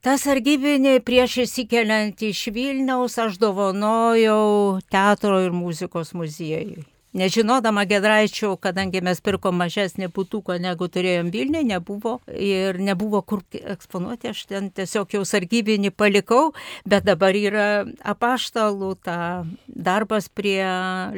Ta 0.00 0.14
sargybinė 0.16 0.94
prieš 1.04 1.42
įsikeliant 1.42 2.22
iš 2.24 2.46
Vilniaus 2.54 3.18
aš 3.20 3.36
dovanojau 3.42 4.80
teatro 4.88 5.42
ir 5.44 5.52
muzikos 5.52 6.14
muziejui. 6.16 6.86
Nežinodama 7.10 7.82
Gedraičių, 7.90 8.52
kadangi 8.62 9.00
mes 9.02 9.18
pirkom 9.18 9.56
mažesnį 9.58 10.12
putuką 10.14 10.60
negu 10.62 10.86
turėjom 10.86 11.32
Vilniui, 11.34 11.64
nebuvo 11.66 12.20
ir 12.30 12.78
nebuvo 12.78 13.18
kur 13.26 13.42
eksponuoti, 13.50 14.30
aš 14.30 14.44
ten 14.46 14.68
tiesiog 14.70 15.16
jau 15.16 15.24
sargybinį 15.26 15.90
palikau, 15.90 16.52
bet 16.86 17.08
dabar 17.08 17.34
yra 17.34 17.66
apaštalų, 18.14 18.92
ta 19.02 19.18
darbas 19.66 20.30
prie 20.30 20.62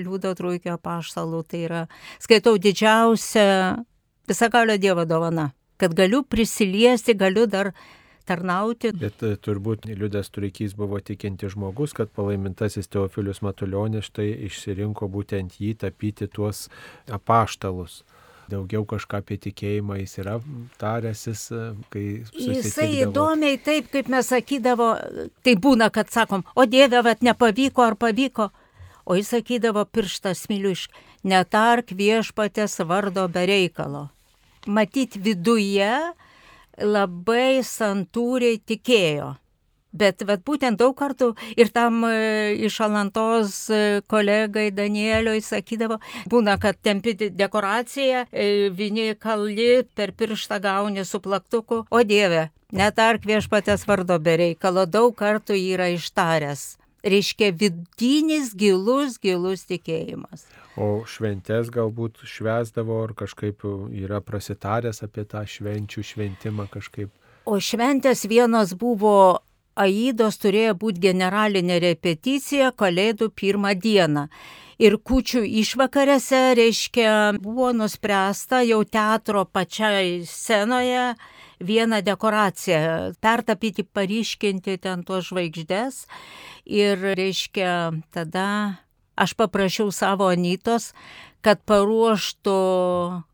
Liūdo 0.00 0.32
Trūkio 0.38 0.78
apaštalų, 0.78 1.42
tai 1.44 1.64
yra, 1.68 1.82
skaitau, 2.24 2.56
didžiausia 2.56 3.84
visagalio 4.32 4.78
Dievo 4.80 5.04
dovana, 5.04 5.50
kad 5.76 5.92
galiu 5.92 6.22
prisiliesti, 6.24 7.12
galiu 7.12 7.44
dar 7.44 7.74
tarnauti. 8.28 8.92
Bet 8.98 9.22
e, 9.26 9.34
turbūt 9.36 9.86
Liudas 9.90 10.32
Turikys 10.32 10.76
buvo 10.78 11.00
tikinti 11.00 11.50
žmogus, 11.52 11.94
kad 11.96 12.12
palaimintasis 12.16 12.90
Teofilius 12.92 13.42
Matuljonis 13.44 14.08
štai 14.10 14.30
išsirinko 14.48 15.10
būtent 15.12 15.60
jį 15.60 15.76
tapyti 15.84 16.30
tuos 16.30 16.68
apaštalus 17.10 18.02
daugiau 18.52 18.84
kažką 18.88 19.20
apie 19.22 19.38
tikėjimą 19.40 19.98
jis 20.00 20.16
yra 20.22 20.36
taręsis, 20.80 21.44
e, 21.54 21.60
kai 21.92 22.04
Jisai 22.32 22.88
įdomiai 23.04 23.60
taip, 23.62 23.90
kaip 23.92 24.10
mes 24.12 24.28
sakydavo, 24.32 24.92
tai 25.44 25.54
būna, 25.56 25.90
kad 25.94 26.10
sakom, 26.12 26.44
o 26.54 26.66
Dieve, 26.66 27.02
bet 27.06 27.24
nepavyko 27.24 27.86
ar 27.86 27.98
pavyko. 28.00 28.50
O 29.02 29.16
jis 29.18 29.32
sakydavo 29.34 29.82
pirštą 29.90 30.30
smiliušk, 30.38 30.92
netark 31.26 31.90
viešpatės 31.98 32.78
vardo 32.86 33.26
be 33.32 33.42
reikalo. 33.50 34.04
Matyt 34.66 35.16
viduje 35.18 35.90
labai 36.80 37.62
santūriai 37.66 38.60
tikėjo. 38.64 39.36
Bet 39.92 40.22
vat, 40.24 40.40
būtent 40.40 40.80
daug 40.80 40.94
kartų 40.96 41.34
ir 41.60 41.68
tam 41.68 42.00
e, 42.08 42.54
iš 42.64 42.78
Alantos 42.86 43.56
e, 43.68 44.00
kolegai 44.08 44.70
Danieliui 44.72 45.42
sakydavo, 45.44 45.98
būna, 46.32 46.56
kad 46.60 46.78
tempi 46.80 47.12
dekoraciją, 47.12 48.24
e, 48.32 48.70
vieni 48.72 49.12
kalli, 49.20 49.84
per 49.84 50.14
pirštą 50.16 50.62
gauni 50.64 51.04
su 51.04 51.20
plaktuku, 51.20 51.82
o 51.92 52.02
Dieve, 52.08 52.48
netark 52.72 53.28
viešpatės 53.28 53.84
vardo 53.84 54.16
bereikalo, 54.16 54.86
daug 54.88 55.12
kartų 55.18 55.60
yra 55.60 55.92
ištaręs. 55.92 56.78
Reiškia 57.04 57.52
vidinis 57.52 58.54
gilus, 58.56 59.18
gilus 59.20 59.66
tikėjimas. 59.68 60.48
O 60.80 61.04
šventės 61.04 61.68
galbūt 61.72 62.22
švesdavo 62.24 63.02
ar 63.04 63.12
kažkaip 63.16 63.66
yra 63.92 64.22
prasitaręs 64.24 65.02
apie 65.04 65.26
tą 65.28 65.44
švenčių 65.44 66.04
šventimą 66.12 66.68
kažkaip. 66.72 67.10
O 67.44 67.58
šventės 67.60 68.24
vienos 68.30 68.72
buvo 68.78 69.42
Aidos 69.72 70.36
turėjo 70.36 70.74
būti 70.76 71.00
generalinė 71.00 71.78
repeticija 71.80 72.72
Kalėdų 72.76 73.30
pirmą 73.32 73.72
dieną. 73.80 74.26
Ir 74.82 74.98
kučių 74.98 75.40
išvakarėse, 75.62 76.40
reiškia, 76.58 77.38
buvo 77.40 77.70
nuspręsta 77.76 78.60
jau 78.66 78.82
teatro 78.84 79.44
pačiai 79.46 80.26
scenoje 80.28 81.14
vieną 81.62 82.02
dekoraciją, 82.04 83.12
pertapyti, 83.22 83.84
pariškinti 83.84 84.76
ten 84.82 85.04
tuos 85.06 85.30
žvaigždės. 85.30 86.06
Ir, 86.66 86.98
reiškia, 87.16 87.72
tada 88.12 88.48
Aš 89.16 89.34
paprašiau 89.36 89.90
savo 89.92 90.30
Anytos, 90.32 90.92
kad 91.42 91.60
paruoštų 91.66 92.56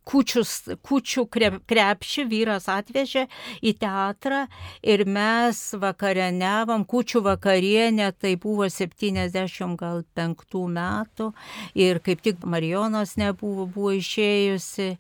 kučius, 0.09 0.53
kučių 0.87 1.27
krepšį, 1.69 2.25
vyras 2.31 2.69
atvežė 2.73 3.27
į 3.61 3.75
teatrą 3.83 4.47
ir 4.83 5.05
mes 5.05 5.61
vakarieniavom, 5.79 6.87
kučių 6.89 7.23
vakarienė, 7.27 8.09
tai 8.17 8.35
buvo 8.41 8.67
75 8.73 10.65
metų 10.79 11.29
ir 11.77 12.01
kaip 12.01 12.25
tik 12.25 12.43
Marijonos 12.49 13.19
nebuvo, 13.21 13.69
buvo 13.69 13.93
išėjusi. 13.99 14.97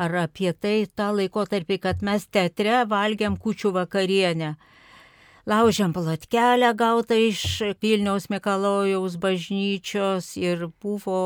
Ar 0.00 0.14
apie 0.16 0.52
tai 0.56 0.88
tą 0.96 1.10
laikotarpį, 1.12 1.76
kad 1.84 2.02
mes 2.02 2.24
teatre 2.32 2.86
valgiam 2.88 3.36
kučių 3.36 3.74
vakarienę 3.76 4.54
laužėm 5.50 5.92
plotkelę 5.94 6.70
gautą 6.78 7.16
iš 7.18 7.40
Vilniaus 7.82 8.28
Mikalojaus 8.30 9.16
bažnyčios 9.20 10.32
ir 10.38 10.68
buvo 10.82 11.20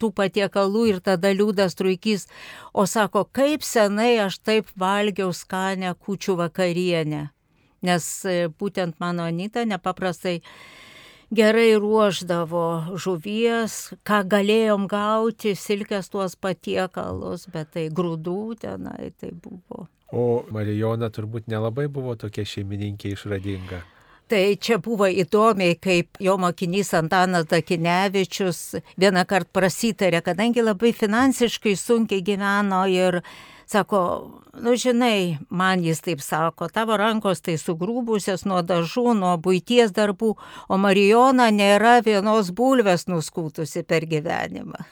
tų 0.00 0.10
patiekalų 0.20 0.84
ir 0.92 1.00
tada 1.04 1.32
liūdas 1.34 1.78
truikys, 1.78 2.26
o 2.76 2.86
sako, 2.86 3.24
kaip 3.24 3.64
senai 3.64 4.16
aš 4.26 4.40
taip 4.44 4.72
valgiau 4.76 5.32
skanę 5.32 5.94
kučių 5.96 6.36
vakarienę, 6.42 7.22
nes 7.86 8.08
e, 8.28 8.36
būtent 8.48 9.00
mano 9.00 9.26
Anita 9.28 9.64
nepaprastai 9.64 10.40
gerai 11.30 11.74
ruoždavo 11.80 12.96
žuvies, 12.98 13.94
ką 14.06 14.22
galėjom 14.30 14.86
gauti, 14.90 15.56
silkės 15.58 16.10
tuos 16.12 16.36
patiekalus, 16.36 17.48
bet 17.52 17.74
tai 17.74 17.88
grūdų 17.90 18.40
tenai 18.62 19.12
tai 19.18 19.32
buvo. 19.32 19.88
O 20.14 20.46
Marijona 20.54 21.10
turbūt 21.10 21.50
nelabai 21.50 21.88
buvo 21.90 22.14
tokia 22.14 22.46
šeimininkė 22.46 23.16
išradinga. 23.16 23.82
Tai 24.26 24.42
čia 24.58 24.80
buvo 24.82 25.06
įdomiai, 25.06 25.76
kaip 25.78 26.18
jo 26.18 26.34
mokinys 26.42 26.88
Antanas 26.98 27.46
Dakinevičius 27.46 28.80
vieną 28.98 29.22
kartą 29.22 29.52
prasitarė, 29.54 30.18
kadangi 30.26 30.64
labai 30.66 30.90
finansiškai 30.90 31.76
sunkiai 31.78 32.24
gyveno 32.26 32.80
ir 32.90 33.20
sako, 33.66 34.00
nu 34.62 34.76
žinai, 34.78 35.38
man 35.50 35.82
jis 35.84 36.00
taip 36.04 36.22
sako, 36.24 36.68
tavo 36.72 36.96
rankos 36.96 37.42
tai 37.44 37.56
sugrūbusios 37.60 38.46
nuo 38.46 38.62
dažų, 38.66 39.14
nuo 39.18 39.34
būties 39.42 39.94
darbų, 39.96 40.34
o 40.68 40.78
Marijona 40.80 41.50
nėra 41.54 41.98
vienos 42.06 42.52
bulvės 42.54 43.08
nuskūtusi 43.10 43.84
per 43.86 44.06
gyvenimą. 44.06 44.86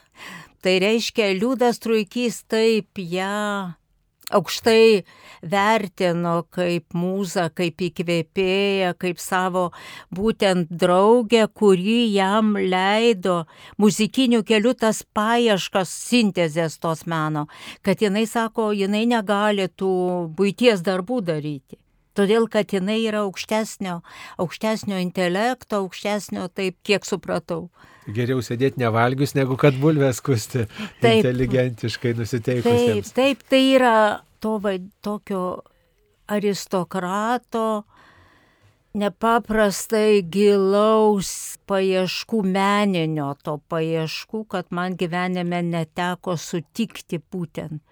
Tai 0.65 0.77
reiškia, 0.81 1.33
liūdas 1.37 1.81
truikys 1.85 2.43
taip 2.49 2.99
ją 2.99 3.15
ja, 3.21 3.84
aukštai 4.33 5.05
vertino 5.45 6.35
kaip 6.55 6.97
mūzą, 6.97 7.51
kaip 7.55 7.83
įkvėpėją, 7.89 8.95
kaip 9.01 9.21
savo 9.21 9.67
būtent 10.15 10.73
draugę, 10.73 11.45
kuri 11.53 12.15
jam 12.15 12.55
leido 12.57 13.45
muzikiniu 13.79 14.45
keliu 14.47 14.75
tas 14.75 15.03
paieškas, 15.05 15.93
sintezės 15.93 16.79
tos 16.81 17.05
meno, 17.11 17.47
kad 17.83 18.01
jinai 18.01 18.27
sako, 18.31 18.73
jinai 18.73 19.05
negali 19.11 19.69
tų 19.69 19.95
būties 20.37 20.85
darbų 20.85 21.21
daryti. 21.29 21.79
Todėl, 22.15 22.47
kad 22.47 22.71
jinai 22.71 23.01
yra 23.09 23.25
aukštesnio, 23.27 23.99
aukštesnio 24.39 25.01
intelekto, 25.03 25.83
aukštesnio, 25.83 26.47
taip 26.55 26.79
kiek 26.87 27.07
supratau. 27.07 27.73
Geriau 28.05 28.43
sėdėti 28.45 28.83
nevalgius, 28.83 29.33
negu 29.37 29.57
kad 29.61 29.77
bulves 29.81 30.21
kusti 30.25 30.67
taip, 31.01 31.23
inteligentiškai 31.23 32.13
nusiteikusiems. 32.19 33.15
Taip, 33.17 33.41
taip, 33.41 33.49
tai 33.49 33.63
yra 33.79 33.97
to 34.45 34.59
tokio 35.01 35.45
aristokrato 36.29 37.85
nepaprastai 38.95 40.23
gilaus 40.31 41.31
paieškų 41.67 42.43
meninio 42.47 43.33
to 43.43 43.57
paieškų, 43.73 44.45
kad 44.53 44.71
man 44.71 44.95
gyvenime 45.01 45.63
neteko 45.67 46.37
sutikti 46.39 47.19
būtent. 47.19 47.83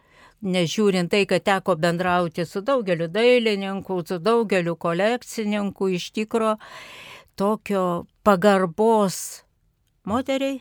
Nežiūrint 0.42 1.10
tai, 1.10 1.22
kad 1.30 1.44
teko 1.46 1.76
bendrauti 1.78 2.44
su 2.46 2.62
daugeliu 2.66 3.06
dailininkų, 3.10 3.98
su 4.06 4.18
daugeliu 4.18 4.74
kolekcininkų, 4.74 5.90
iš 5.98 6.08
tikro 6.18 6.56
tokio 7.38 8.06
pagarbos 8.26 9.42
moteriai, 10.08 10.60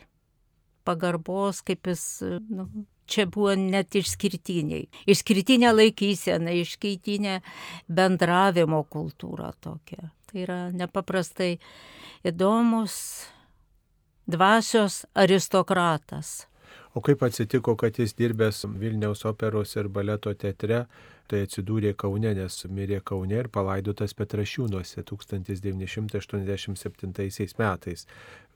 pagarbos, 0.87 1.61
kaip 1.65 1.91
jis, 1.91 2.05
nu, 2.49 2.67
čia 3.11 3.27
buvo 3.31 3.53
net 3.57 3.95
išskirtiniai. 3.97 4.87
Išskirtinė 5.11 5.73
laikysena, 5.75 6.53
išskirtinė 6.61 7.39
bendravimo 7.91 8.83
kultūra 8.89 9.51
tokia. 9.61 10.11
Tai 10.31 10.45
yra 10.45 10.59
nepaprastai 10.71 11.57
įdomus 12.27 12.95
dvasios 14.31 15.03
aristokratas. 15.13 16.45
O 16.93 17.01
kaip 17.03 17.23
atsitiko, 17.23 17.75
kad 17.79 17.99
jis 17.99 18.13
dirbęs 18.19 18.65
Vilniaus 18.79 19.25
operos 19.25 19.75
ir 19.79 19.87
baleto 19.87 20.33
teatre, 20.35 20.85
tai 21.31 21.45
atsidūrė 21.45 21.93
Kaune, 21.95 22.33
nes 22.35 22.65
mirė 22.67 22.99
Kaune 23.07 23.37
ir 23.39 23.47
palaidotas 23.47 24.11
Petrašiūnuose 24.19 24.99
1987 25.07 27.55
metais. 27.61 28.03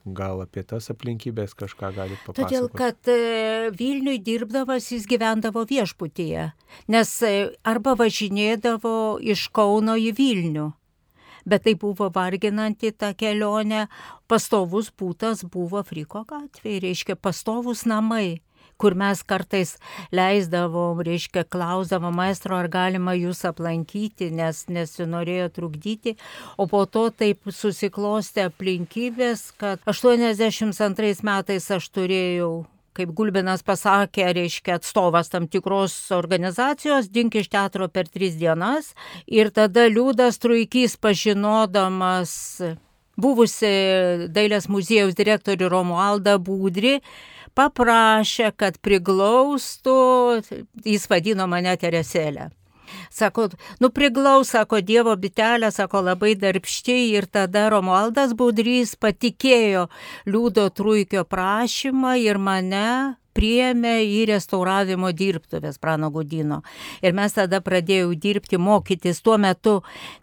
Gal 0.06 0.44
apie 0.44 0.62
tas 0.62 0.92
aplinkybės 0.94 1.56
kažką 1.58 1.90
galite 1.96 2.22
papasakoti? 2.28 2.44
Todėl, 2.46 2.68
kad 2.78 3.10
e, 3.10 3.72
Vilniui 3.74 4.20
dirbdavas 4.22 4.92
jis 4.94 5.08
gyvendavo 5.10 5.64
viešbutyje, 5.66 6.52
nes 6.94 7.14
e, 7.26 7.32
arba 7.66 7.96
važinėdavo 7.98 9.18
iš 9.26 9.48
Kauno 9.50 9.98
į 9.98 10.12
Vilnių. 10.14 10.68
Bet 11.50 11.66
tai 11.66 11.74
buvo 11.82 12.12
varginanti 12.14 12.94
ta 12.94 13.14
kelionė, 13.18 13.88
pastovus 14.30 14.92
būtas 14.94 15.42
buvo 15.50 15.82
Friko 15.86 16.22
gatvė, 16.30 16.80
reiškia 16.86 17.18
pastovus 17.18 17.86
namai 17.90 18.45
kur 18.78 18.96
mes 18.98 19.22
kartais 19.24 19.76
leisdavom, 20.16 21.02
reiškia, 21.06 21.46
klausdavom 21.48 22.16
maestro, 22.20 22.58
ar 22.60 22.70
galima 22.72 23.16
jūs 23.18 23.46
aplankyti, 23.48 24.30
nes 24.36 24.66
nesinorėjo 24.68 25.50
trukdyti, 25.56 26.16
o 26.58 26.68
po 26.72 26.86
to 26.86 27.08
taip 27.16 27.48
susiklostė 27.50 28.50
aplinkybės, 28.50 29.50
kad 29.60 29.84
82 29.88 31.20
metais 31.26 31.72
aš 31.72 31.92
turėjau 31.96 32.66
kaip 32.96 33.12
Gulbinas 33.12 33.64
pasakė, 33.66 34.30
reiškia 34.38 34.78
atstovas 34.80 35.28
tam 35.32 35.50
tikros 35.52 35.96
organizacijos, 36.16 37.10
dink 37.12 37.36
iš 37.36 37.50
teatro 37.52 37.90
per 37.92 38.08
tris 38.08 38.38
dienas. 38.40 38.94
Ir 39.28 39.52
tada 39.56 39.90
Liūdas 39.92 40.40
Truikys 40.40 40.96
pažinodamas 41.04 42.32
buvusi 43.20 43.72
dailės 44.32 44.70
muziejaus 44.72 45.16
direktorių 45.18 45.70
Romualdą 45.72 46.38
Būdri, 46.40 47.00
paprašė, 47.56 48.52
kad 48.58 48.78
priglaustų, 48.84 49.98
jis 50.86 51.10
vadino 51.12 51.48
mane 51.52 51.76
Teresėlę. 51.80 52.52
Sako, 53.10 53.50
nu 53.82 53.90
priglaus, 53.90 54.52
sako 54.54 54.80
Dievo 54.86 55.16
bitelė, 55.18 55.72
sako 55.74 56.04
labai 56.06 56.36
darbšti 56.38 56.98
ir 57.16 57.26
tada 57.26 57.68
Romualdas 57.74 58.36
Budrys 58.38 58.96
patikėjo 59.00 59.88
Liūdo 60.30 60.68
Trūikio 60.76 61.26
prašymą 61.28 62.16
ir 62.22 62.38
mane 62.38 63.16
priėmė 63.36 63.98
į 64.08 64.22
restauravimo 64.32 65.12
dirbtuvės 65.16 65.80
Prano 65.82 66.10
Gudino. 66.14 66.62
Ir 67.04 67.16
mes 67.18 67.36
tada 67.36 67.62
pradėjau 67.64 68.14
dirbti, 68.16 68.60
mokytis. 68.62 69.22
Tuo 69.26 69.38
metu 69.42 69.76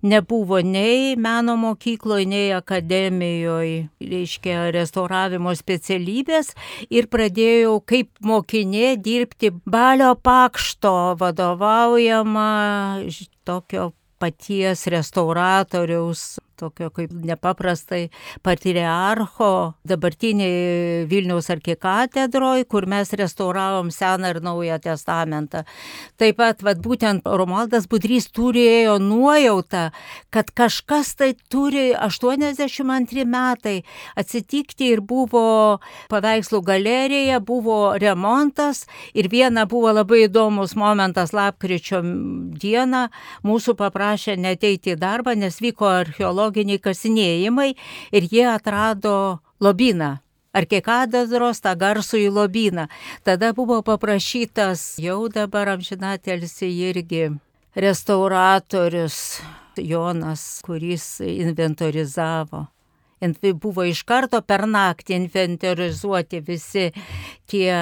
nebuvo 0.02 0.60
nei 0.64 1.14
meno 1.20 1.56
mokykloje, 1.60 2.26
nei 2.28 2.50
akademijoje, 2.56 3.88
reiškia, 4.00 4.70
restauravimo 4.74 5.54
specialybės. 5.58 6.54
Ir 6.90 7.10
pradėjau 7.12 7.78
kaip 7.86 8.12
mokinė 8.24 8.96
dirbti 9.02 9.52
Balio 9.64 10.14
Pakšto 10.16 11.16
vadovaujama 11.20 12.48
tokio 13.44 13.92
paties 14.22 14.86
restauratoriaus 14.86 16.38
tokio 16.62 16.90
kaip 16.94 17.12
nepaprastai 17.12 18.06
patriarcho 18.46 19.74
dabartiniai 19.88 21.06
Vilniaus 21.10 21.50
arkikatedroje, 21.52 22.66
kur 22.70 22.86
mes 22.90 23.10
restauravom 23.18 23.90
Seną 23.90 24.30
ir 24.30 24.40
Naują 24.42 24.78
testamentą. 24.82 25.64
Taip 26.20 26.38
pat, 26.38 26.62
vad 26.62 26.82
būtent 26.84 27.26
Romaldas 27.26 27.88
Budrys 27.90 28.28
turėjo 28.34 28.98
nuojautą, 29.02 29.88
kad 30.30 30.50
kažkas 30.54 31.14
tai 31.18 31.32
turi 31.50 31.90
82 31.96 33.26
metai 33.26 33.82
atsitikti 34.18 34.92
ir 34.94 35.02
buvo 35.02 35.80
paveikslų 36.12 36.62
galerija, 36.66 37.40
buvo 37.40 37.96
remontas 37.98 38.86
ir 39.14 39.28
viena 39.32 39.66
buvo 39.66 39.92
labai 39.92 40.26
įdomus 40.28 40.76
momentas 40.78 41.34
lapkričio 41.34 42.02
dieną, 42.62 43.08
mūsų 43.46 43.74
paprašė 43.78 44.38
neteiti 44.38 44.94
į 44.94 45.00
darbą, 45.00 45.34
nes 45.38 45.58
vyko 45.62 45.88
archeologija 45.90 46.51
archeologiniai 46.52 46.80
kasinėjimai 46.80 47.74
ir 48.12 48.28
jie 48.30 48.46
atrado 48.46 49.40
lobyną. 49.60 50.18
Arkikadazros 50.52 51.62
tą 51.64 51.74
garsų 51.76 52.28
į 52.28 52.30
lobyną. 52.30 52.88
Tada 53.24 53.52
buvo 53.54 53.82
paprašytas 53.82 54.98
jau 55.00 55.28
dabar 55.28 55.68
amžinatelsi 55.68 56.68
irgi 56.68 57.32
restauratorius 57.74 59.40
Jonas, 59.78 60.60
kuris 60.62 61.20
inventorizavo 61.24 62.71
buvo 63.54 63.84
iš 63.86 64.02
karto 64.08 64.40
per 64.42 64.66
naktį 64.66 65.16
inventorizuoti 65.20 66.40
visi 66.46 66.90
tie 67.52 67.74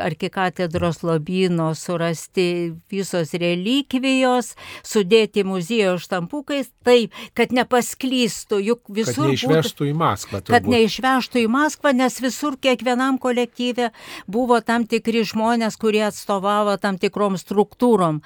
arkikatedros 0.00 1.02
lobyno 1.02 1.74
surasti 1.76 2.72
visos 2.90 3.34
relikvijos, 3.36 4.54
sudėti 4.86 5.44
muziejo 5.44 5.98
štampukais, 6.00 6.70
taip, 6.86 7.12
kad 7.36 7.52
nepasklystų, 7.52 8.60
juk 8.70 8.88
visur. 8.88 9.28
Kad 9.28 9.34
neišvežtų 9.34 9.90
į 9.90 9.92
Maskvą. 10.00 10.40
Turbūt. 10.40 10.54
Kad 10.54 10.70
neišvežtų 10.72 11.44
į 11.44 11.50
Maskvą, 11.52 11.92
nes 12.00 12.18
visur 12.24 12.56
kiekvienam 12.56 13.20
kolektyve 13.22 13.90
buvo 14.26 14.62
tam 14.64 14.88
tikri 14.88 15.26
žmonės, 15.28 15.76
kurie 15.80 16.06
atstovavo 16.08 16.78
tam 16.80 16.98
tikrom 17.02 17.36
struktūrom. 17.40 18.22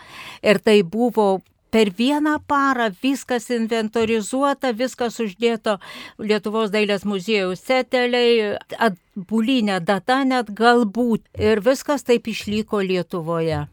Ir 0.46 0.62
tai 0.62 0.80
buvo 0.86 1.40
per 1.77 1.91
vieną 1.93 2.39
parą 2.49 2.87
viskas 3.03 3.51
inventorizuota, 3.53 4.70
viskas 4.72 5.18
uždėto 5.20 5.74
Lietuvos 6.16 6.70
dailės 6.72 7.03
muziejaus 7.05 7.61
seteliai, 7.68 8.55
atbulinė 8.81 9.83
data 9.85 10.22
net 10.24 10.55
galbūt. 10.57 11.27
Ir 11.37 11.61
viskas 11.61 12.07
taip 12.09 12.31
išliko 12.33 12.81
Lietuvoje. 12.81 13.66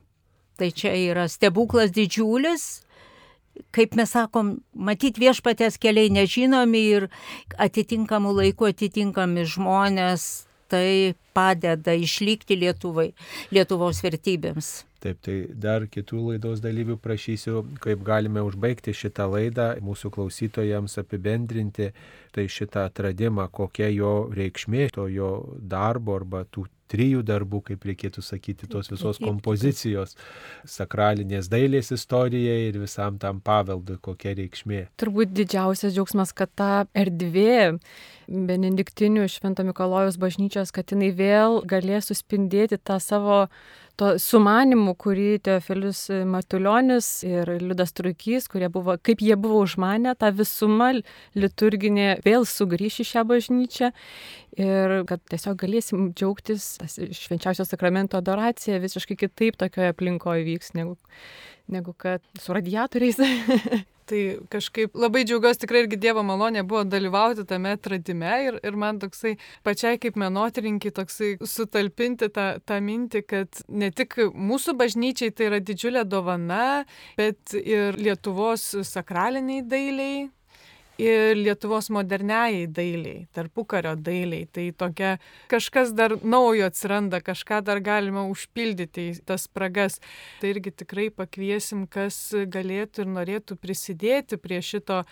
Tai 0.60 0.70
čia 0.76 0.92
yra 1.00 1.30
stebuklas 1.32 1.96
didžiulis, 1.96 2.66
kaip 3.72 3.96
mes 3.96 4.12
sakom, 4.12 4.58
matyti 4.76 5.24
viešpatės 5.24 5.80
keliai 5.80 6.12
nežinomi 6.12 6.84
ir 6.98 7.08
atitinkamų 7.56 8.36
laikų 8.42 8.74
atitinkami 8.74 9.48
žmonės. 9.48 10.28
Tai 10.68 11.14
padeda 11.34 11.96
išlikti 11.98 12.58
Lietuvai, 12.64 13.12
Lietuvos 13.54 14.02
vertybėms. 14.06 14.74
Taip, 15.04 15.18
tai 15.26 15.34
dar 15.60 15.84
kitų 15.92 16.22
laidos 16.30 16.62
dalyvių 16.64 16.96
prašysiu, 17.04 17.66
kaip 17.84 18.06
galime 18.08 18.40
užbaigti 18.48 18.94
šitą 18.96 19.26
laidą, 19.34 19.74
mūsų 19.84 20.14
klausytojams 20.16 20.96
apibendrinti 21.02 21.90
tai 22.34 22.46
šitą 22.48 22.86
atradimą, 22.88 23.50
kokia 23.52 23.90
jo 23.92 24.14
reikšmė, 24.32 24.88
to 24.96 25.10
jo 25.12 25.34
darbo 25.60 26.16
arba 26.22 26.46
tų 26.48 26.70
trijų 26.94 27.24
darbų, 27.26 27.62
kaip 27.70 27.86
reikėtų 27.90 28.24
sakyti, 28.24 28.70
tos 28.70 28.92
visos 28.92 29.20
kompozicijos, 29.22 30.16
sakralinės 30.70 31.50
dailės 31.52 31.92
istorijai 31.96 32.70
ir 32.70 32.80
visam 32.84 33.18
tam 33.22 33.42
paveldui, 33.44 33.98
kokia 34.04 34.36
reikšmė. 34.38 34.86
Turbūt 35.02 35.34
didžiausias 35.34 35.96
džiaugsmas, 35.96 36.36
kad 36.38 36.54
ta 36.54 36.72
erdvė 36.94 37.80
Benediktinių 38.24 39.26
Švento 39.28 39.66
Mikalojus 39.68 40.16
bažnyčios, 40.22 40.72
kad 40.76 40.94
jinai 40.94 41.12
vėl 41.18 41.23
galės 41.70 42.12
suspindėti 42.12 42.80
tą 42.82 43.00
savo 43.04 43.46
to 44.00 44.16
sumanimu, 44.18 44.96
kurį 44.98 45.38
Teofilius 45.46 46.08
Matuljonis 46.26 47.10
ir 47.28 47.52
Liudas 47.62 47.94
Trukys, 47.94 48.48
kurie 48.50 48.70
buvo, 48.74 48.96
kaip 48.98 49.22
jie 49.22 49.38
buvo 49.38 49.62
užmanę, 49.68 50.16
tą 50.18 50.32
visumą 50.34 50.90
liturginė 51.38 52.16
vėl 52.26 52.48
sugrįš 52.50 53.04
į 53.04 53.08
šią 53.12 53.26
bažnyčią 53.30 53.92
ir 54.58 54.98
kad 55.10 55.22
tiesiog 55.30 55.62
galėsim 55.62 56.10
džiaugtis 56.18 56.68
švenčiausio 57.22 57.68
sakramento 57.70 58.18
adoracija 58.18 58.82
visiškai 58.82 59.20
kitaip 59.28 59.62
tokioje 59.62 59.94
aplinkoje 59.94 60.46
vyks, 60.50 60.74
negu, 60.78 60.98
negu 61.70 61.94
kad 61.98 62.26
su 62.42 62.58
radiatoriais. 62.58 63.22
Tai 64.10 64.22
kažkaip 64.52 64.98
labai 65.00 65.24
džiaugiuosi 65.28 65.64
tikrai 65.64 65.84
irgi 65.86 66.00
Dievo 66.04 66.24
malonė 66.28 66.64
buvo 66.68 66.84
dalyvauti 66.88 67.46
tame 67.48 67.76
atradime 67.78 68.34
ir, 68.48 68.60
ir 68.66 68.78
man 68.80 69.00
toksai 69.00 69.36
pačiai 69.64 70.00
kaip 70.02 70.20
menotrininkai 70.20 70.92
toksai 70.98 71.32
sutalpinti 71.40 72.30
tą, 72.34 72.48
tą 72.68 72.80
mintį, 72.84 73.24
kad 73.30 73.64
ne 73.70 73.92
tik 73.96 74.18
mūsų 74.34 74.76
bažnyčiai 74.80 75.32
tai 75.32 75.50
yra 75.52 75.62
didžiulė 75.64 76.04
dovana, 76.10 76.84
bet 77.20 77.56
ir 77.60 78.00
Lietuvos 78.00 78.66
sakraliniai 78.90 79.64
dailiai, 79.64 80.28
ir 81.02 81.38
Lietuvos 81.38 81.90
moderniai 81.94 82.68
dailiai, 82.68 83.26
tarpukario 83.34 83.96
dailiai. 83.96 84.48
Tai 84.52 84.68
tokia 84.78 85.16
kažkas 85.52 85.94
dar 85.98 86.18
naujo 86.22 86.68
atsiranda, 86.68 87.22
kažką 87.24 87.62
dar 87.66 87.82
galima 87.84 88.26
užpildyti 88.30 89.10
į 89.12 89.20
tas 89.28 89.48
spragas. 89.50 90.00
Tai 90.42 90.54
irgi 90.54 90.74
tikrai 90.84 91.10
pakviesim, 91.14 91.88
kas 91.88 92.20
galėtų 92.34 93.06
ir 93.06 93.14
norėtų 93.18 93.60
prisidėti 93.62 94.38
prie 94.42 94.62
šito 94.62 95.04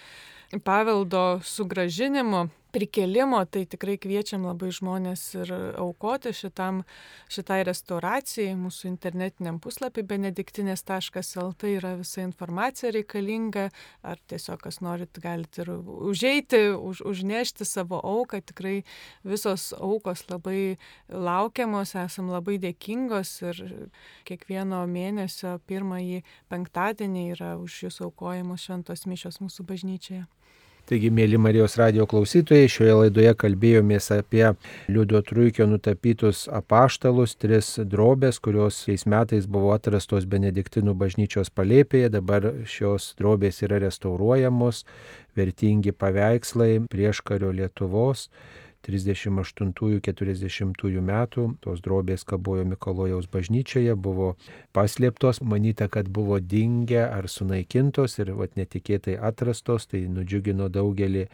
paveldo 0.66 1.42
sugražinimo 1.48 2.50
prikelimo, 2.72 3.40
tai 3.46 3.66
tikrai 3.70 3.98
kviečiam 4.02 4.46
labai 4.48 4.72
žmonės 4.74 5.24
ir 5.38 5.52
aukoti 5.80 6.34
šitam, 6.36 6.82
šitai 7.32 7.62
restauracijai. 7.68 8.56
Mūsų 8.60 8.90
internetiniam 8.92 9.60
puslapį 9.64 10.04
benediktinės.lt 10.10 11.72
yra 11.76 11.94
visa 12.00 12.24
informacija 12.24 12.94
reikalinga, 12.96 13.68
ar 14.08 14.22
tiesiog 14.32 14.64
kas 14.66 14.82
norit, 14.84 15.20
galite 15.24 15.66
ir 15.66 15.74
užeiti, 15.78 16.64
už, 16.76 17.04
užnešti 17.12 17.68
savo 17.68 18.00
auką. 18.00 18.42
Tikrai 18.52 18.82
visos 19.28 19.72
aukos 19.78 20.26
labai 20.32 20.78
laukiamos, 21.10 21.96
esam 22.00 22.32
labai 22.32 22.58
dėkingos 22.62 23.38
ir 23.46 23.64
kiekvieno 24.28 24.84
mėnesio 24.90 25.58
pirmąjį 25.70 26.24
penktadienį 26.52 27.26
yra 27.36 27.56
už 27.62 27.84
jūs 27.88 28.02
aukojamos 28.08 28.68
šventos 28.68 29.08
mišios 29.10 29.42
mūsų 29.44 29.68
bažnyčioje. 29.68 30.26
Taigi, 30.90 31.12
mėly 31.14 31.38
Marijos 31.40 31.78
radio 31.80 32.08
klausytojai, 32.10 32.70
šioje 32.72 32.94
laidoje 32.98 33.32
kalbėjomės 33.44 34.10
apie 34.16 34.44
Liudo 34.92 35.22
Truikio 35.24 35.68
nutapytus 35.70 36.48
apaštalus, 36.52 37.36
tris 37.40 37.70
drobės, 37.94 38.42
kurios 38.44 38.82
šiais 38.88 39.06
metais 39.10 39.48
buvo 39.48 39.72
atrastos 39.76 40.26
Benediktinų 40.32 40.96
bažnyčios 40.98 41.54
palėpėje, 41.54 42.10
dabar 42.18 42.50
šios 42.66 43.12
drobės 43.22 43.62
yra 43.64 43.80
restauruojamos, 43.86 44.84
vertingi 45.38 45.94
paveikslai 45.94 46.74
prieškario 46.92 47.54
Lietuvos 47.62 48.28
38-40 48.88 51.02
metų 51.02 51.56
tos 51.62 51.82
drobės 51.86 52.24
kabojo 52.28 52.66
Mikalojaus 52.66 53.28
bažnyčioje, 53.32 53.96
buvo 53.96 54.36
paslėptos, 54.76 55.42
manyta, 55.42 55.88
kad 55.92 56.10
buvo 56.10 56.40
dingę 56.40 57.08
ar 57.08 57.28
sunaikintos 57.30 58.20
ir 58.20 58.32
vat, 58.38 58.56
netikėtai 58.60 59.18
atrastos, 59.22 59.88
tai 59.92 60.00
nudžiugino 60.10 60.70
daugelį 60.70 61.28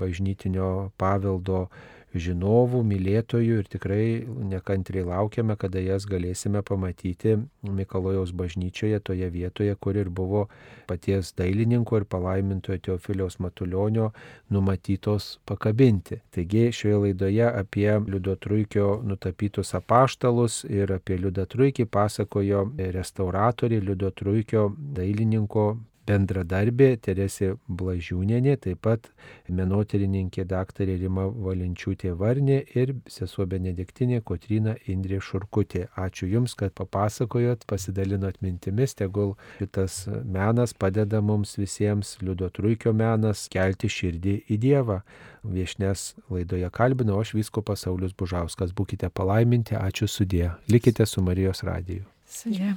bažnytinio 0.00 0.90
paveldo 1.00 1.68
žinovų, 2.14 2.82
mylėtojų 2.86 3.58
ir 3.62 3.68
tikrai 3.72 4.04
nekantriai 4.26 5.04
laukiame, 5.06 5.56
kada 5.56 5.80
jas 5.80 6.06
galėsime 6.08 6.62
pamatyti 6.66 7.36
Mikalojaus 7.62 8.32
bažnyčioje, 8.36 9.00
toje 9.00 9.28
vietoje, 9.32 9.74
kur 9.80 9.96
ir 9.96 10.10
buvo 10.10 10.46
paties 10.90 11.32
dailininko 11.38 12.02
ir 12.02 12.08
palaimintojo 12.08 12.78
Teofiliaus 12.82 13.38
Matulionio 13.40 14.10
numatytos 14.52 15.38
pakabinti. 15.48 16.20
Taigi 16.34 16.68
šioje 16.72 17.00
laidoje 17.06 17.46
apie 17.48 17.88
Liudo 18.06 18.36
Truikio 18.36 19.00
nutapytus 19.04 19.74
apaštalus 19.78 20.62
ir 20.68 20.92
apie 20.92 21.16
Liudą 21.20 21.46
Truikį 21.48 21.88
pasakojo 21.88 22.66
restauratoriai 22.76 23.84
Liudo 23.84 24.10
Truikio 24.10 24.68
dailininko 24.76 25.72
bendradarbė 26.08 26.96
Teresė 27.02 27.52
Blažiūnienė, 27.68 28.56
taip 28.62 28.82
pat 28.86 29.08
menotyrininkė 29.48 30.44
daktarė 30.50 30.96
Rima 31.00 31.28
Valenčiūtė 31.30 32.12
Varnė 32.18 32.58
ir 32.78 32.94
sesuo 33.10 33.46
Benediktinė 33.50 34.22
Kotrina 34.26 34.74
Indrė 34.90 35.20
Šurkutė. 35.22 35.86
Ačiū 35.98 36.28
Jums, 36.30 36.56
kad 36.58 36.74
papasakojot, 36.78 37.66
pasidalinot 37.70 38.40
mintimis, 38.44 38.96
tegul 38.98 39.34
šitas 39.58 40.04
menas 40.24 40.74
padeda 40.74 41.22
mums 41.22 41.56
visiems, 41.60 42.16
Liudo 42.22 42.50
Truikio 42.50 42.94
menas, 42.96 43.46
kelti 43.52 43.90
širdį 43.92 44.38
į 44.50 44.60
Dievą. 44.62 45.02
Viešnes 45.42 46.12
laidoje 46.30 46.70
kalbino, 46.74 47.18
aš 47.18 47.34
visko 47.38 47.64
pasaulius 47.66 48.14
Bužauskas. 48.14 48.74
Būkite 48.74 49.10
palaiminti, 49.10 49.78
ačiū 49.78 50.10
sudė. 50.10 50.52
Likite 50.70 51.06
su 51.06 51.22
Marijos 51.24 51.64
radiju. 51.66 52.06
Sudė. 52.30 52.74